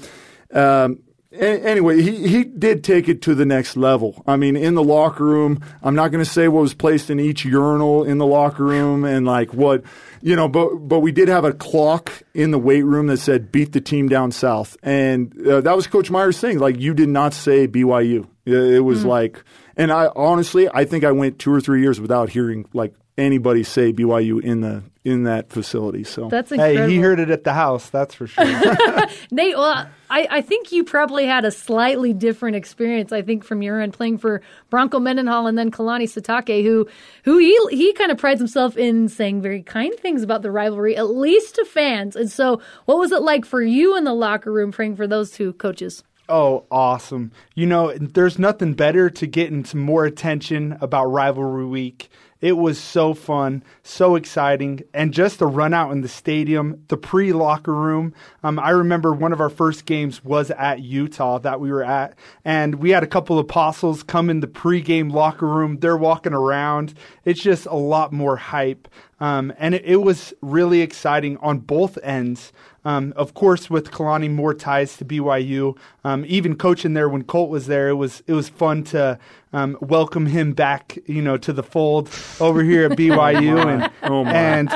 um, 0.53 0.99
anyway, 1.31 2.01
he, 2.01 2.27
he 2.27 2.43
did 2.43 2.83
take 2.83 3.07
it 3.07 3.21
to 3.23 3.35
the 3.35 3.45
next 3.45 3.77
level. 3.77 4.23
I 4.25 4.35
mean, 4.35 4.55
in 4.55 4.75
the 4.75 4.83
locker 4.83 5.23
room, 5.23 5.63
I'm 5.81 5.95
not 5.95 6.09
going 6.09 6.23
to 6.23 6.29
say 6.29 6.47
what 6.47 6.61
was 6.61 6.73
placed 6.73 7.09
in 7.09 7.19
each 7.19 7.45
urinal 7.45 8.03
in 8.03 8.17
the 8.17 8.25
locker 8.25 8.63
room 8.63 9.05
and 9.05 9.25
like 9.25 9.53
what, 9.53 9.83
you 10.21 10.35
know, 10.35 10.47
but, 10.47 10.75
but 10.75 10.99
we 10.99 11.11
did 11.11 11.27
have 11.27 11.45
a 11.45 11.53
clock 11.53 12.11
in 12.33 12.51
the 12.51 12.59
weight 12.59 12.83
room 12.83 13.07
that 13.07 13.17
said 13.17 13.51
beat 13.51 13.73
the 13.73 13.81
team 13.81 14.09
down 14.09 14.31
south. 14.31 14.75
And 14.83 15.33
uh, 15.47 15.61
that 15.61 15.75
was 15.75 15.87
Coach 15.87 16.09
Meyer's 16.11 16.39
thing. 16.39 16.59
Like, 16.59 16.79
you 16.79 16.93
did 16.93 17.09
not 17.09 17.33
say 17.33 17.67
BYU. 17.67 18.27
It, 18.45 18.53
it 18.53 18.79
was 18.79 19.05
like, 19.05 19.43
and 19.79 19.91
I 19.91 20.09
honestly, 20.15 20.69
I 20.71 20.83
think 20.83 21.03
I 21.05 21.13
went 21.13 21.39
two 21.39 21.51
or 21.53 21.61
three 21.61 21.81
years 21.81 22.01
without 22.01 22.29
hearing 22.29 22.65
like 22.73 22.93
anybody 23.17 23.63
say 23.63 23.93
BYU 23.93 24.41
in 24.41 24.61
the 24.61 24.83
in 25.05 25.23
that 25.23 25.49
facility. 25.49 26.03
So 26.03 26.27
That's 26.27 26.51
incredible. 26.51 26.87
Hey, 26.87 26.91
he 26.91 26.99
heard 26.99 27.19
it 27.19 27.29
at 27.29 27.45
the 27.45 27.53
house, 27.53 27.89
that's 27.89 28.13
for 28.13 28.27
sure. 28.27 28.45
Nate, 29.31 29.55
well, 29.55 29.87
I, 30.09 30.27
I 30.29 30.41
think 30.41 30.71
you 30.73 30.83
probably 30.83 31.25
had 31.25 31.45
a 31.45 31.51
slightly 31.51 32.13
different 32.13 32.57
experience. 32.57 33.11
I 33.11 33.21
think 33.21 33.45
from 33.45 33.61
your 33.61 33.79
end, 33.79 33.93
playing 33.93 34.17
for 34.17 34.41
Bronco 34.69 34.99
Mendenhall 34.99 35.47
and 35.47 35.57
then 35.57 35.71
Kalani 35.71 36.03
Sitake, 36.03 36.61
who 36.63 36.87
who 37.23 37.37
he 37.37 37.57
he 37.71 37.93
kind 37.93 38.11
of 38.11 38.17
prides 38.17 38.41
himself 38.41 38.75
in 38.75 39.07
saying 39.07 39.41
very 39.41 39.63
kind 39.63 39.93
things 39.95 40.23
about 40.23 40.41
the 40.41 40.51
rivalry, 40.51 40.97
at 40.97 41.09
least 41.09 41.55
to 41.55 41.65
fans. 41.65 42.17
And 42.17 42.29
so, 42.29 42.61
what 42.85 42.99
was 42.99 43.13
it 43.13 43.21
like 43.21 43.45
for 43.45 43.61
you 43.61 43.95
in 43.95 44.03
the 44.03 44.13
locker 44.13 44.51
room, 44.51 44.73
praying 44.73 44.97
for 44.97 45.07
those 45.07 45.31
two 45.31 45.53
coaches? 45.53 46.03
Oh, 46.29 46.65
awesome. 46.69 47.31
You 47.55 47.65
know, 47.65 47.91
there's 47.97 48.37
nothing 48.37 48.75
better 48.75 49.09
to 49.09 49.25
get 49.25 49.51
into 49.51 49.77
more 49.77 50.05
attention 50.05 50.77
about 50.79 51.05
Rivalry 51.05 51.65
Week. 51.65 52.07
It 52.39 52.55
was 52.55 52.79
so 52.79 53.13
fun, 53.13 53.63
so 53.83 54.15
exciting, 54.15 54.83
and 54.93 55.13
just 55.13 55.39
the 55.39 55.47
run 55.47 55.73
out 55.73 55.91
in 55.91 56.01
the 56.01 56.07
stadium, 56.07 56.85
the 56.87 56.95
pre 56.95 57.33
locker 57.33 57.73
room. 57.73 58.13
Um, 58.43 58.59
I 58.59 58.69
remember 58.69 59.11
one 59.11 59.33
of 59.33 59.41
our 59.41 59.49
first 59.49 59.85
games 59.85 60.23
was 60.23 60.49
at 60.51 60.79
Utah 60.79 61.39
that 61.39 61.59
we 61.59 61.69
were 61.69 61.83
at, 61.83 62.13
and 62.45 62.75
we 62.75 62.91
had 62.91 63.03
a 63.03 63.07
couple 63.07 63.37
of 63.37 63.43
apostles 63.45 64.03
come 64.03 64.29
in 64.29 64.39
the 64.39 64.47
pre-game 64.47 65.09
locker 65.09 65.47
room. 65.47 65.79
They're 65.79 65.97
walking 65.97 66.33
around. 66.33 66.93
It's 67.25 67.41
just 67.41 67.65
a 67.65 67.75
lot 67.75 68.13
more 68.13 68.37
hype. 68.37 68.87
Um, 69.19 69.51
and 69.57 69.75
it, 69.75 69.83
it 69.83 69.97
was 69.97 70.33
really 70.41 70.79
exciting 70.79 71.35
on 71.37 71.59
both 71.59 71.97
ends. 72.03 72.53
Um, 72.85 73.13
of 73.17 73.33
course, 73.33 73.69
with 73.69 73.91
Kalani, 73.91 74.31
more 74.31 74.53
ties 74.53 74.95
to 74.97 75.05
BYU. 75.05 75.77
Um, 76.03 76.23
even 76.27 76.55
coaching 76.55 76.93
there 76.93 77.09
when 77.09 77.23
Colt 77.23 77.49
was 77.49 77.67
there, 77.67 77.89
it 77.89 77.95
was 77.95 78.23
it 78.27 78.33
was 78.33 78.47
fun 78.49 78.83
to 78.85 79.19
um, 79.51 79.77
welcome 79.81 80.25
him 80.27 80.53
back, 80.53 80.97
you 81.05 81.21
know, 81.21 81.35
to 81.37 81.51
the 81.51 81.63
fold 81.63 82.09
over 82.39 82.63
here 82.63 82.85
at 82.85 82.91
BYU, 82.97 83.65
and 83.65 83.91
Oh, 84.03 84.25
and 84.25 84.69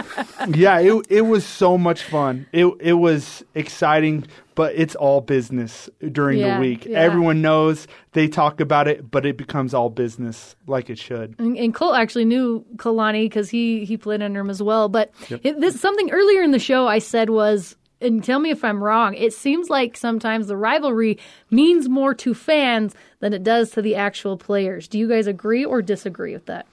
yeah, 0.55 0.79
it 0.79 0.93
it 1.09 1.21
was 1.21 1.45
so 1.45 1.77
much 1.77 2.03
fun. 2.03 2.45
It 2.51 2.65
it 2.81 2.93
was 2.93 3.43
exciting, 3.55 4.25
but 4.55 4.73
it's 4.75 4.95
all 4.95 5.21
business 5.21 5.89
during 6.11 6.39
Yeah, 6.39 6.55
the 6.55 6.61
week. 6.61 6.85
yeah. 6.85 6.99
Everyone 6.99 7.41
knows 7.41 7.87
they 8.11 8.27
talk 8.27 8.59
about 8.59 8.87
it, 8.89 9.09
but 9.09 9.25
it 9.25 9.37
becomes 9.37 9.73
all 9.73 9.89
business 9.89 10.55
like 10.67 10.89
it 10.89 10.97
should. 10.99 11.35
And, 11.39 11.57
and 11.57 11.73
Colt 11.73 11.95
actually 11.95 12.25
knew 12.25 12.65
Kalani 12.75 13.23
because 13.25 13.49
he 13.49 13.85
he 13.85 13.95
played 13.95 14.21
under 14.21 14.41
him 14.41 14.49
as 14.49 14.61
well. 14.61 14.89
But 14.89 15.11
it, 15.29 15.61
this 15.61 15.79
something 15.79 16.11
earlier 16.11 16.41
in 16.41 16.51
the 16.51 16.59
show 16.59 16.85
I 16.87 16.99
said 16.99 17.29
was, 17.29 17.75
and 18.03 18.23
tell 18.23 18.39
me 18.39 18.49
if 18.49 18.63
I'm 18.63 18.83
wrong. 18.83 19.13
It 19.13 19.33
seems 19.33 19.69
like 19.69 19.97
sometimes 19.97 20.47
the 20.47 20.57
rivalry 20.57 21.17
means 21.49 21.89
more 21.89 22.13
to 22.15 22.33
fans 22.33 22.93
than 23.19 23.33
it 23.33 23.43
does 23.43 23.71
to 23.71 23.81
the 23.81 23.95
actual 23.95 24.37
players. 24.37 24.87
Do 24.87 24.99
you 24.99 25.07
guys 25.07 25.27
agree 25.27 25.65
or 25.65 25.81
disagree 25.81 26.33
with 26.33 26.45
that? 26.47 26.67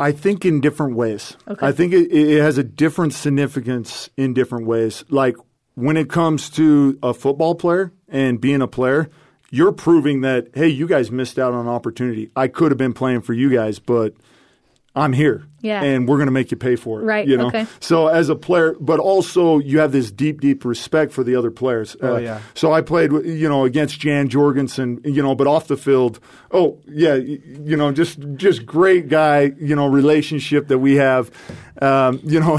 I 0.00 0.12
think 0.12 0.44
in 0.44 0.60
different 0.60 0.94
ways. 0.94 1.36
Okay. 1.48 1.66
I 1.66 1.72
think 1.72 1.92
it, 1.92 2.12
it 2.12 2.40
has 2.40 2.56
a 2.58 2.62
different 2.62 3.14
significance 3.14 4.08
in 4.16 4.32
different 4.32 4.66
ways. 4.66 5.04
Like 5.08 5.36
when 5.74 5.96
it 5.96 6.08
comes 6.08 6.50
to 6.50 6.98
a 7.02 7.12
football 7.12 7.54
player 7.54 7.92
and 8.08 8.40
being 8.40 8.62
a 8.62 8.68
player, 8.68 9.10
you're 9.50 9.72
proving 9.72 10.20
that 10.20 10.48
hey, 10.54 10.68
you 10.68 10.86
guys 10.86 11.10
missed 11.10 11.38
out 11.38 11.52
on 11.52 11.66
an 11.66 11.72
opportunity. 11.72 12.30
I 12.36 12.48
could 12.48 12.70
have 12.70 12.78
been 12.78 12.92
playing 12.92 13.22
for 13.22 13.32
you 13.32 13.50
guys, 13.50 13.78
but 13.78 14.14
I'm 14.94 15.12
here. 15.12 15.44
Yeah. 15.60 15.82
And 15.82 16.08
we're 16.08 16.16
going 16.18 16.26
to 16.26 16.32
make 16.32 16.50
you 16.50 16.56
pay 16.56 16.76
for 16.76 17.00
it. 17.00 17.04
Right, 17.04 17.26
You 17.26 17.36
know? 17.36 17.48
okay. 17.48 17.66
So 17.80 18.06
as 18.08 18.28
a 18.28 18.36
player, 18.36 18.76
but 18.78 19.00
also 19.00 19.58
you 19.58 19.80
have 19.80 19.90
this 19.92 20.10
deep, 20.10 20.40
deep 20.40 20.64
respect 20.64 21.12
for 21.12 21.24
the 21.24 21.34
other 21.36 21.50
players. 21.50 21.96
Uh, 21.96 22.06
Oh, 22.08 22.16
yeah. 22.18 22.40
So 22.54 22.72
I 22.72 22.80
played, 22.80 23.10
you 23.12 23.48
know, 23.48 23.64
against 23.64 23.98
Jan 24.00 24.28
Jorgensen, 24.28 25.00
you 25.04 25.22
know, 25.22 25.34
but 25.34 25.46
off 25.46 25.66
the 25.68 25.76
field, 25.76 26.20
oh 26.52 26.78
yeah, 26.86 27.14
you 27.14 27.76
know, 27.76 27.92
just 27.92 28.18
just 28.36 28.64
great 28.64 29.08
guy, 29.08 29.52
you 29.60 29.74
know, 29.76 29.86
relationship 29.88 30.68
that 30.68 30.78
we 30.78 30.94
have, 30.96 31.30
um, 31.82 32.20
you 32.24 32.40
know, 32.40 32.58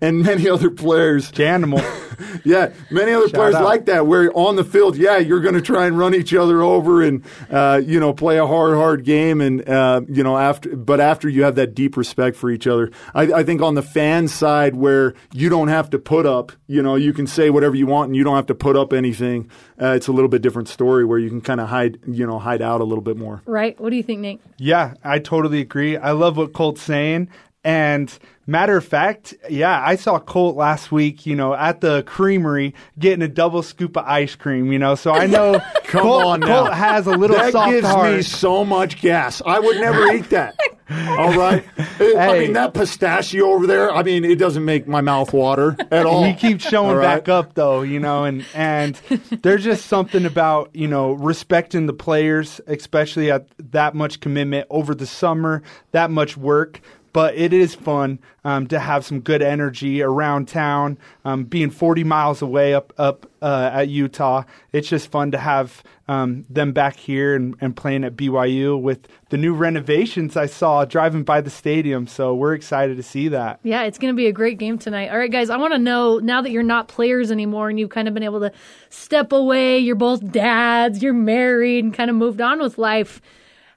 and 0.00 0.22
many 0.22 0.48
other 0.48 0.70
players. 0.70 1.30
Janimal. 1.30 1.84
Yeah, 2.44 2.72
many 2.90 3.12
other 3.12 3.28
players 3.28 3.54
out. 3.54 3.62
like 3.64 3.86
that. 3.86 4.08
Where 4.08 4.32
on 4.36 4.56
the 4.56 4.64
field, 4.64 4.96
yeah, 4.96 5.18
you're 5.18 5.40
going 5.40 5.54
to 5.54 5.60
try 5.60 5.86
and 5.86 5.96
run 5.96 6.16
each 6.16 6.34
other 6.34 6.62
over 6.62 7.00
and 7.00 7.22
uh, 7.48 7.80
you 7.84 8.00
know 8.00 8.12
play 8.12 8.38
a 8.38 8.46
hard, 8.46 8.74
hard 8.74 9.04
game, 9.04 9.40
and 9.40 9.66
uh, 9.68 10.00
you 10.08 10.24
know 10.24 10.36
after, 10.36 10.74
but 10.74 10.98
after 11.00 11.28
you 11.28 11.44
have 11.44 11.54
that 11.54 11.76
deep 11.76 11.96
respect 11.96 12.36
for 12.38 12.50
each 12.50 12.66
other, 12.66 12.90
I, 13.14 13.22
I 13.32 13.42
think 13.42 13.60
on 13.60 13.74
the 13.74 13.82
fan 13.82 14.28
side 14.28 14.74
where 14.76 15.14
you 15.32 15.48
don't 15.48 15.68
have 15.68 15.90
to 15.90 15.98
put 15.98 16.24
up, 16.24 16.52
you 16.66 16.82
know, 16.82 16.94
you 16.94 17.12
can 17.12 17.26
say 17.26 17.50
whatever 17.50 17.74
you 17.76 17.86
want 17.86 18.08
and 18.08 18.16
you 18.16 18.24
don't 18.24 18.36
have 18.36 18.46
to 18.46 18.54
put 18.54 18.76
up 18.76 18.92
anything. 18.92 19.50
Uh, 19.80 19.88
it's 19.88 20.08
a 20.08 20.12
little 20.12 20.28
bit 20.28 20.40
different 20.42 20.68
story 20.68 21.04
where 21.04 21.18
you 21.18 21.28
can 21.28 21.40
kind 21.40 21.60
of 21.60 21.68
hide, 21.68 21.98
you 22.06 22.26
know, 22.26 22.38
hide 22.38 22.62
out 22.62 22.80
a 22.80 22.84
little 22.84 23.02
bit 23.02 23.16
more. 23.16 23.42
Right? 23.44 23.78
What 23.80 23.90
do 23.90 23.96
you 23.96 24.02
think, 24.02 24.20
Nate? 24.20 24.40
Yeah, 24.58 24.94
I 25.04 25.18
totally 25.18 25.60
agree. 25.60 25.96
I 25.96 26.12
love 26.12 26.36
what 26.36 26.52
Colt's 26.52 26.82
saying. 26.82 27.28
And 27.64 28.16
matter 28.46 28.76
of 28.76 28.84
fact, 28.84 29.34
yeah, 29.50 29.82
I 29.84 29.96
saw 29.96 30.18
Colt 30.20 30.56
last 30.56 30.90
week, 30.92 31.26
you 31.26 31.34
know, 31.36 31.52
at 31.52 31.80
the 31.80 32.02
creamery 32.04 32.72
getting 32.98 33.20
a 33.20 33.28
double 33.28 33.62
scoop 33.62 33.96
of 33.96 34.04
ice 34.06 34.36
cream, 34.36 34.72
you 34.72 34.78
know. 34.78 34.94
So 34.94 35.12
I 35.12 35.26
know 35.26 35.60
Come 35.84 36.02
Colt, 36.02 36.24
on 36.24 36.40
now. 36.40 36.46
Colt 36.64 36.72
has 36.74 37.06
a 37.06 37.10
little 37.10 37.36
that 37.36 37.52
soft 37.52 37.70
gives 37.70 37.86
heart. 37.86 38.14
me 38.16 38.22
so 38.22 38.64
much 38.64 39.00
gas. 39.00 39.42
I 39.44 39.58
would 39.58 39.76
never 39.76 40.12
eat 40.12 40.30
that. 40.30 40.56
All 41.18 41.36
right. 41.36 41.64
I 41.78 41.84
Hey. 41.98 42.38
mean 42.40 42.52
that 42.54 42.72
pistachio 42.74 43.46
over 43.52 43.66
there. 43.66 43.92
I 43.92 44.02
mean 44.02 44.24
it 44.24 44.36
doesn't 44.38 44.64
make 44.64 44.88
my 44.88 45.00
mouth 45.00 45.32
water 45.32 45.76
at 45.90 46.06
all. 46.06 46.24
he 46.24 46.32
keeps 46.34 46.64
showing 46.68 46.96
right? 46.96 47.02
back 47.16 47.28
up 47.28 47.54
though, 47.54 47.82
you 47.82 48.00
know, 48.00 48.24
and 48.24 48.44
and 48.54 48.94
there's 49.42 49.64
just 49.64 49.86
something 49.86 50.24
about 50.24 50.70
you 50.74 50.88
know 50.88 51.12
respecting 51.12 51.86
the 51.86 51.92
players, 51.92 52.60
especially 52.66 53.30
at 53.30 53.46
that 53.72 53.94
much 53.94 54.20
commitment 54.20 54.66
over 54.70 54.94
the 54.94 55.06
summer, 55.06 55.62
that 55.92 56.10
much 56.10 56.36
work. 56.36 56.80
But 57.18 57.34
it 57.34 57.52
is 57.52 57.74
fun 57.74 58.20
um, 58.44 58.68
to 58.68 58.78
have 58.78 59.04
some 59.04 59.18
good 59.18 59.42
energy 59.42 60.02
around 60.02 60.46
town. 60.46 60.98
Um, 61.24 61.42
being 61.42 61.68
40 61.68 62.04
miles 62.04 62.42
away 62.42 62.74
up 62.74 62.92
up 62.96 63.28
uh, 63.42 63.70
at 63.72 63.88
Utah, 63.88 64.44
it's 64.70 64.88
just 64.88 65.10
fun 65.10 65.32
to 65.32 65.38
have 65.38 65.82
um, 66.06 66.44
them 66.48 66.70
back 66.70 66.94
here 66.94 67.34
and, 67.34 67.56
and 67.60 67.74
playing 67.74 68.04
at 68.04 68.14
BYU 68.14 68.80
with 68.80 69.08
the 69.30 69.36
new 69.36 69.52
renovations 69.52 70.36
I 70.36 70.46
saw 70.46 70.84
driving 70.84 71.24
by 71.24 71.40
the 71.40 71.50
stadium. 71.50 72.06
So 72.06 72.36
we're 72.36 72.54
excited 72.54 72.96
to 72.98 73.02
see 73.02 73.26
that. 73.26 73.58
Yeah, 73.64 73.82
it's 73.82 73.98
going 73.98 74.14
to 74.14 74.16
be 74.16 74.28
a 74.28 74.32
great 74.32 74.58
game 74.58 74.78
tonight. 74.78 75.08
All 75.08 75.18
right, 75.18 75.28
guys, 75.28 75.50
I 75.50 75.56
want 75.56 75.72
to 75.72 75.78
know 75.80 76.20
now 76.20 76.40
that 76.40 76.52
you're 76.52 76.62
not 76.62 76.86
players 76.86 77.32
anymore 77.32 77.68
and 77.68 77.80
you've 77.80 77.90
kind 77.90 78.06
of 78.06 78.14
been 78.14 78.22
able 78.22 78.38
to 78.42 78.52
step 78.90 79.32
away, 79.32 79.80
you're 79.80 79.96
both 79.96 80.30
dads, 80.30 81.02
you're 81.02 81.12
married, 81.12 81.82
and 81.82 81.92
kind 81.92 82.10
of 82.10 82.14
moved 82.14 82.40
on 82.40 82.60
with 82.60 82.78
life. 82.78 83.20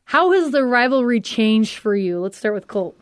How 0.06 0.32
has 0.32 0.52
the 0.52 0.64
rivalry 0.64 1.20
changed 1.20 1.80
for 1.80 1.96
you? 1.96 2.20
Let's 2.20 2.38
start 2.38 2.54
with 2.54 2.68
Colt. 2.68 2.96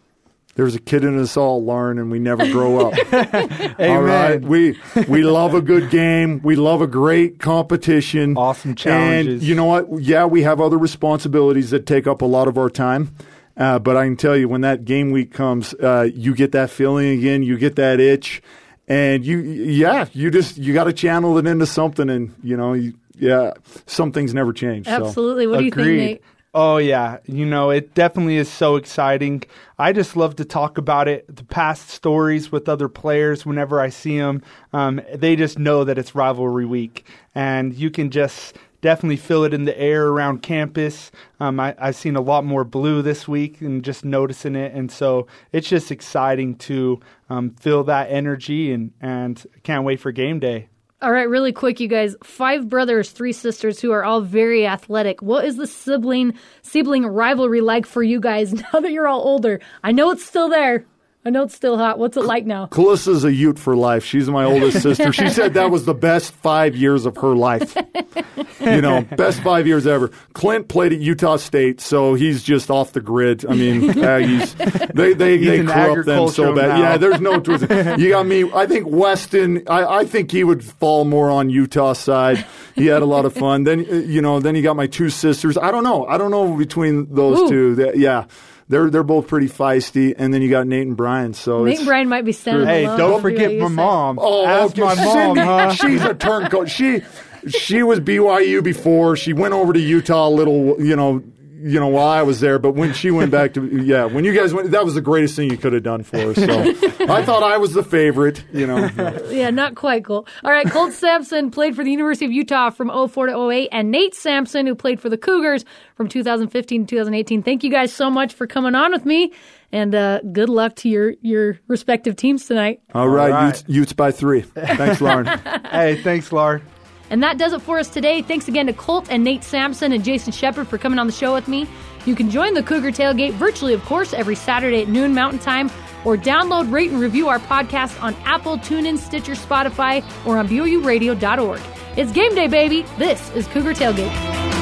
There's 0.60 0.76
a 0.76 0.80
kid 0.82 1.06
in 1.06 1.18
us 1.18 1.38
all, 1.38 1.64
Lauren, 1.64 1.98
and 2.00 2.12
we 2.12 2.20
never 2.20 2.46
grow 2.52 2.90
up. 2.90 3.14
Amen. 3.14 3.76
All 3.80 4.02
right, 4.02 4.42
we 4.42 4.78
we 5.08 5.24
love 5.24 5.54
a 5.54 5.62
good 5.62 5.90
game. 5.90 6.42
We 6.44 6.58
love 6.58 6.82
a 6.82 6.88
great 6.88 7.40
competition. 7.40 8.36
Awesome 8.36 8.76
challenges. 8.76 9.36
And 9.36 9.44
you 9.44 9.56
know 9.56 9.64
what? 9.64 10.02
Yeah, 10.02 10.26
we 10.26 10.44
have 10.44 10.60
other 10.60 10.78
responsibilities 10.78 11.70
that 11.70 11.86
take 11.86 12.08
up 12.08 12.22
a 12.22 12.26
lot 12.26 12.50
of 12.50 12.58
our 12.58 12.70
time. 12.70 13.16
Uh, 13.56 13.80
but 13.80 13.96
I 13.96 14.04
can 14.04 14.18
tell 14.18 14.36
you, 14.36 14.50
when 14.50 14.62
that 14.62 14.84
game 14.84 15.12
week 15.12 15.32
comes, 15.34 15.74
uh, 15.76 16.10
you 16.14 16.36
get 16.36 16.52
that 16.52 16.70
feeling 16.70 17.18
again. 17.18 17.42
You 17.42 17.58
get 17.58 17.78
that 17.78 18.02
itch, 18.02 18.42
and 18.90 19.26
you, 19.26 19.38
yeah, 19.40 20.08
you 20.12 20.30
just 20.30 20.58
you 20.58 20.74
got 20.74 20.86
to 20.86 20.94
channel 20.94 21.38
it 21.38 21.48
into 21.48 21.68
something, 21.68 22.10
and 22.10 22.36
you 22.44 22.58
know, 22.58 22.74
you, 22.74 22.96
yeah, 23.16 23.54
some 23.86 24.12
things 24.12 24.34
never 24.34 24.52
change. 24.52 24.88
so. 24.88 24.92
Absolutely. 24.92 25.48
What 25.48 25.60
do 25.60 25.66
you 25.66 25.72
think, 25.72 25.88
Nate? 25.88 26.22
Oh 26.54 26.78
yeah, 26.78 27.20
you 27.28 27.46
know 27.46 27.70
it 27.70 27.94
definitely 27.94 28.38
is 28.38 28.50
so 28.50 28.76
exciting. 28.76 29.44
I 29.78 29.94
just 29.94 30.16
love 30.18 30.36
to 30.38 30.46
talk 30.46 30.80
about 30.80 31.08
it, 31.08 31.26
the 31.34 31.44
past 31.44 31.90
stories 31.90 32.52
with 32.52 32.68
other 32.68 32.90
players. 32.90 33.46
Whenever 33.46 33.80
I 33.80 33.90
see 33.90 34.18
them, 34.18 34.42
um, 34.74 35.00
they 35.14 35.36
just 35.36 35.60
know 35.60 35.84
that 35.84 36.00
it's 36.00 36.16
rivalry 36.16 36.66
week, 36.66 37.06
and 37.36 37.76
you 37.76 37.92
can 37.92 38.10
just 38.10 38.58
definitely 38.82 39.18
feel 39.18 39.44
it 39.44 39.54
in 39.54 39.66
the 39.66 39.80
air 39.80 40.08
around 40.08 40.42
campus. 40.42 41.12
Um, 41.40 41.60
I, 41.60 41.76
I've 41.78 41.96
seen 41.96 42.16
a 42.16 42.22
lot 42.22 42.44
more 42.46 42.64
blue 42.64 43.04
this 43.04 43.28
week, 43.28 43.62
and 43.62 43.84
just 43.84 44.04
noticing 44.04 44.56
it, 44.56 44.74
and 44.74 44.92
so 44.92 45.28
it's 45.52 45.70
just 45.70 45.92
exciting 45.92 46.56
to 46.58 47.00
um, 47.30 47.52
feel 47.52 47.84
that 47.84 48.10
energy, 48.10 48.72
and 48.72 48.92
and 49.00 49.46
can't 49.62 49.84
wait 49.84 50.00
for 50.00 50.12
game 50.12 50.40
day. 50.40 50.70
All 51.02 51.14
right, 51.14 51.30
really 51.30 51.54
quick, 51.54 51.80
you 51.80 51.88
guys. 51.88 52.18
Five 52.26 52.68
brothers, 52.68 53.12
three 53.12 53.32
sisters 53.32 53.80
who 53.80 53.92
are 53.92 54.04
all 54.04 54.20
very 54.20 54.68
athletic. 54.68 55.22
What 55.22 55.46
is 55.46 55.56
the 55.56 55.66
sibling 55.66 56.34
sibling 56.62 57.06
rivalry 57.06 57.62
like 57.62 57.86
for 57.86 58.04
you 58.04 58.20
guys 58.20 58.54
now 58.74 58.82
that 58.82 58.92
you're 58.92 59.08
all 59.08 59.22
older? 59.22 59.62
I 59.82 59.94
know 59.94 60.12
it's 60.12 60.26
still 60.26 60.50
there. 60.50 60.86
I 61.26 61.32
know 61.32 61.44
it's 61.44 61.54
still 61.54 61.78
hot. 61.78 62.00
What's 62.00 62.16
it 62.16 62.24
like 62.24 62.46
now? 62.46 62.68
Calissa's 62.68 63.26
a 63.26 63.34
Ute 63.34 63.60
for 63.60 63.76
life. 63.76 64.06
She's 64.06 64.30
my 64.30 64.46
oldest 64.46 64.82
sister. 64.82 65.12
She 65.12 65.28
said 65.30 65.54
that 65.56 65.70
was 65.70 65.84
the 65.84 65.94
best 65.94 66.32
five 66.32 66.78
years 66.78 67.06
of 67.06 67.18
her 67.18 67.36
life. 67.36 67.76
you 68.62 68.82
know, 68.82 69.02
best 69.18 69.42
five 69.42 69.68
years 69.68 69.86
ever. 69.86 70.12
Clint 70.34 70.70
played 70.70 70.94
at 70.94 71.00
Utah 71.00 71.36
State, 71.36 71.82
so 71.82 72.14
he's 72.14 72.42
just 72.42 72.72
off 72.72 72.94
the 72.94 73.02
grid. 73.02 73.46
I 73.46 73.54
mean, 73.54 73.82
Aggies, 73.94 74.94
they 74.94 75.14
they, 75.14 75.38
He's 75.38 75.48
they 75.48 75.60
an 75.60 75.68
corrupt 75.68 76.06
them 76.06 76.30
so 76.30 76.56
bad. 76.56 76.70
now. 76.70 76.80
Yeah, 76.80 76.98
there's 76.98 77.20
no 77.20 77.40
twist. 77.42 77.64
You 78.00 78.10
got 78.10 78.26
me. 78.26 78.50
I 78.54 78.66
think 78.66 78.88
Weston. 78.88 79.64
I, 79.68 79.98
I 80.00 80.06
think 80.06 80.32
he 80.32 80.46
would 80.46 80.64
fall 80.64 81.04
more 81.04 81.30
on 81.30 81.50
Utah 81.50 81.94
side. 81.94 82.46
He 82.76 82.86
had 82.86 83.02
a 83.02 83.06
lot 83.06 83.26
of 83.26 83.34
fun. 83.34 83.66
Then 83.66 83.86
uh, 83.92 83.96
you 83.96 84.22
know, 84.22 84.40
then 84.40 84.56
you 84.56 84.62
got 84.62 84.78
my 84.78 84.88
two 84.88 85.10
sisters. 85.10 85.58
I 85.58 85.70
don't 85.72 85.84
know. 85.84 86.06
I 86.08 86.18
don't 86.18 86.32
know 86.32 86.56
between 86.56 87.14
those 87.14 87.40
Ooh. 87.40 87.50
two. 87.50 87.76
They- 87.76 87.96
yeah. 87.96 88.26
They're 88.70 88.90
they're 88.92 89.04
both 89.04 89.28
pretty 89.28 89.48
feisty, 89.50 90.14
and 90.16 90.32
then 90.34 90.42
you 90.44 90.50
got 90.50 90.68
Nate 90.68 90.86
and 90.88 90.96
Brian. 90.96 91.34
So 91.34 91.64
Nate 91.66 91.72
it's, 91.74 91.80
and 91.82 91.88
Brian 91.88 92.08
might 92.08 92.24
be 92.24 92.32
standing 92.32 92.68
Hey, 92.68 92.86
alone. 92.86 92.98
don't 93.00 93.22
forget 93.22 93.52
my 93.58 93.68
mom. 93.68 94.20
Oh, 94.22 94.46
Ask 94.46 94.74
okay. 94.78 94.82
my 94.82 94.96
mom, 94.96 95.14
Cindy, 95.36 95.42
huh? 95.42 95.74
She's 95.74 96.04
a 96.04 96.14
turncoat. 96.14 96.70
She 96.70 97.02
she 97.48 97.82
was 97.82 98.00
BYU 98.00 98.64
before. 98.64 99.16
She 99.16 99.34
went 99.34 99.54
over 99.56 99.74
to 99.74 99.80
Utah 99.80 100.28
a 100.28 100.30
little, 100.30 100.76
you 100.80 100.96
know, 100.96 101.24
you 101.62 101.80
know, 101.80 101.88
while 101.88 102.08
I 102.08 102.22
was 102.22 102.40
there. 102.40 102.60
But 102.60 102.72
when 102.72 102.94
she 102.94 103.12
went 103.12 103.32
back 103.32 103.54
to 103.56 103.66
yeah, 103.66 104.06
when 104.06 104.24
you 104.24 104.34
guys 104.34 104.54
went, 104.54 104.72
that 104.72 104.86
was 104.86 104.96
the 104.96 105.02
greatest 105.02 105.36
thing 105.36 105.50
you 105.52 105.58
could 105.58 105.74
have 105.74 105.84
done 105.84 106.04
for 106.04 106.18
us. 106.18 106.36
So 106.36 106.44
I 107.08 107.24
thought 107.24 107.44
I 107.44 107.58
was 107.58 107.74
the 107.74 107.84
favorite. 107.84 108.44
You 108.52 108.68
know, 108.68 108.90
Yeah, 109.30 109.50
not 109.50 109.76
quite 109.76 110.06
cool. 110.06 110.28
All 110.44 110.52
right, 110.52 110.66
Colt 110.70 110.94
Sampson 110.94 111.52
played 111.52 111.76
for 111.76 111.84
the 111.84 111.92
University 111.92 112.26
of 112.26 112.32
Utah 112.32 112.70
from 112.70 112.90
04 112.90 113.28
to 113.28 113.50
08, 113.52 113.70
and 113.72 113.92
Nate 113.92 114.16
Sampson, 114.16 114.66
who 114.66 114.76
played 114.76 115.00
for 115.00 115.10
the 115.10 115.18
Cougars 115.18 115.66
from 115.96 116.08
2015 116.08 116.86
to 116.86 116.96
2018. 116.96 117.44
Thank 117.44 117.64
you 117.64 117.70
guys 117.70 117.92
so 117.94 118.10
much 118.10 118.34
for 118.34 118.48
coming 118.48 118.76
on 118.76 118.92
with 118.92 119.06
me, 119.06 119.34
and 119.72 119.94
uh, 119.94 120.22
good 120.32 120.50
luck 120.50 120.76
to 120.78 120.90
your, 120.90 121.14
your 121.22 121.60
respective 121.68 122.16
teams 122.16 122.46
tonight. 122.46 122.82
all 122.94 123.08
right, 123.10 123.32
right. 123.32 123.46
Utes, 123.48 123.64
Utes 123.68 123.94
by 123.94 124.12
three. 124.12 124.42
Thanks, 124.42 125.02
Lauren. 125.02 125.26
hey, 125.72 126.02
thanks, 126.02 126.32
Lar. 126.32 126.62
And 127.10 127.24
that 127.24 127.38
does 127.38 127.54
it 127.54 127.62
for 127.62 127.80
us 127.80 127.90
today. 127.90 128.22
Thanks 128.22 128.48
again 128.48 128.68
to 128.68 128.74
Colt 128.74 129.08
and 129.10 129.24
Nate 129.24 129.44
Sampson 129.44 129.92
and 129.92 130.04
Jason 130.04 130.32
Shepard 130.32 130.68
for 130.68 130.78
coming 130.78 131.00
on 131.00 131.08
the 131.08 131.14
show 131.14 131.34
with 131.34 131.48
me. 131.48 131.68
You 132.06 132.16
can 132.16 132.30
join 132.30 132.54
the 132.54 132.64
Cougar 132.64 132.92
Tailgate 132.92 133.34
virtually, 133.34 133.74
of 133.74 133.84
course, 133.86 134.14
every 134.14 134.36
Saturday 134.36 134.82
at 134.84 134.88
noon 134.88 135.14
Mountain 135.14 135.40
Time, 135.40 135.70
or 136.06 136.16
download, 136.16 136.72
rate, 136.72 136.92
and 136.92 137.00
review 137.00 137.28
our 137.28 137.40
podcast 137.40 138.02
on 138.02 138.16
Apple, 138.24 138.58
TuneIn, 138.58 138.98
Stitcher, 138.98 139.34
Spotify, 139.34 140.04
or 140.26 140.38
on 140.38 140.48
BYURadio.org. 140.48 141.62
It's 141.98 142.12
game 142.12 142.34
day, 142.36 142.48
baby. 142.48 142.84
This 142.98 143.30
is 143.32 143.48
Cougar 143.48 143.74
Tailgate. 143.74 144.59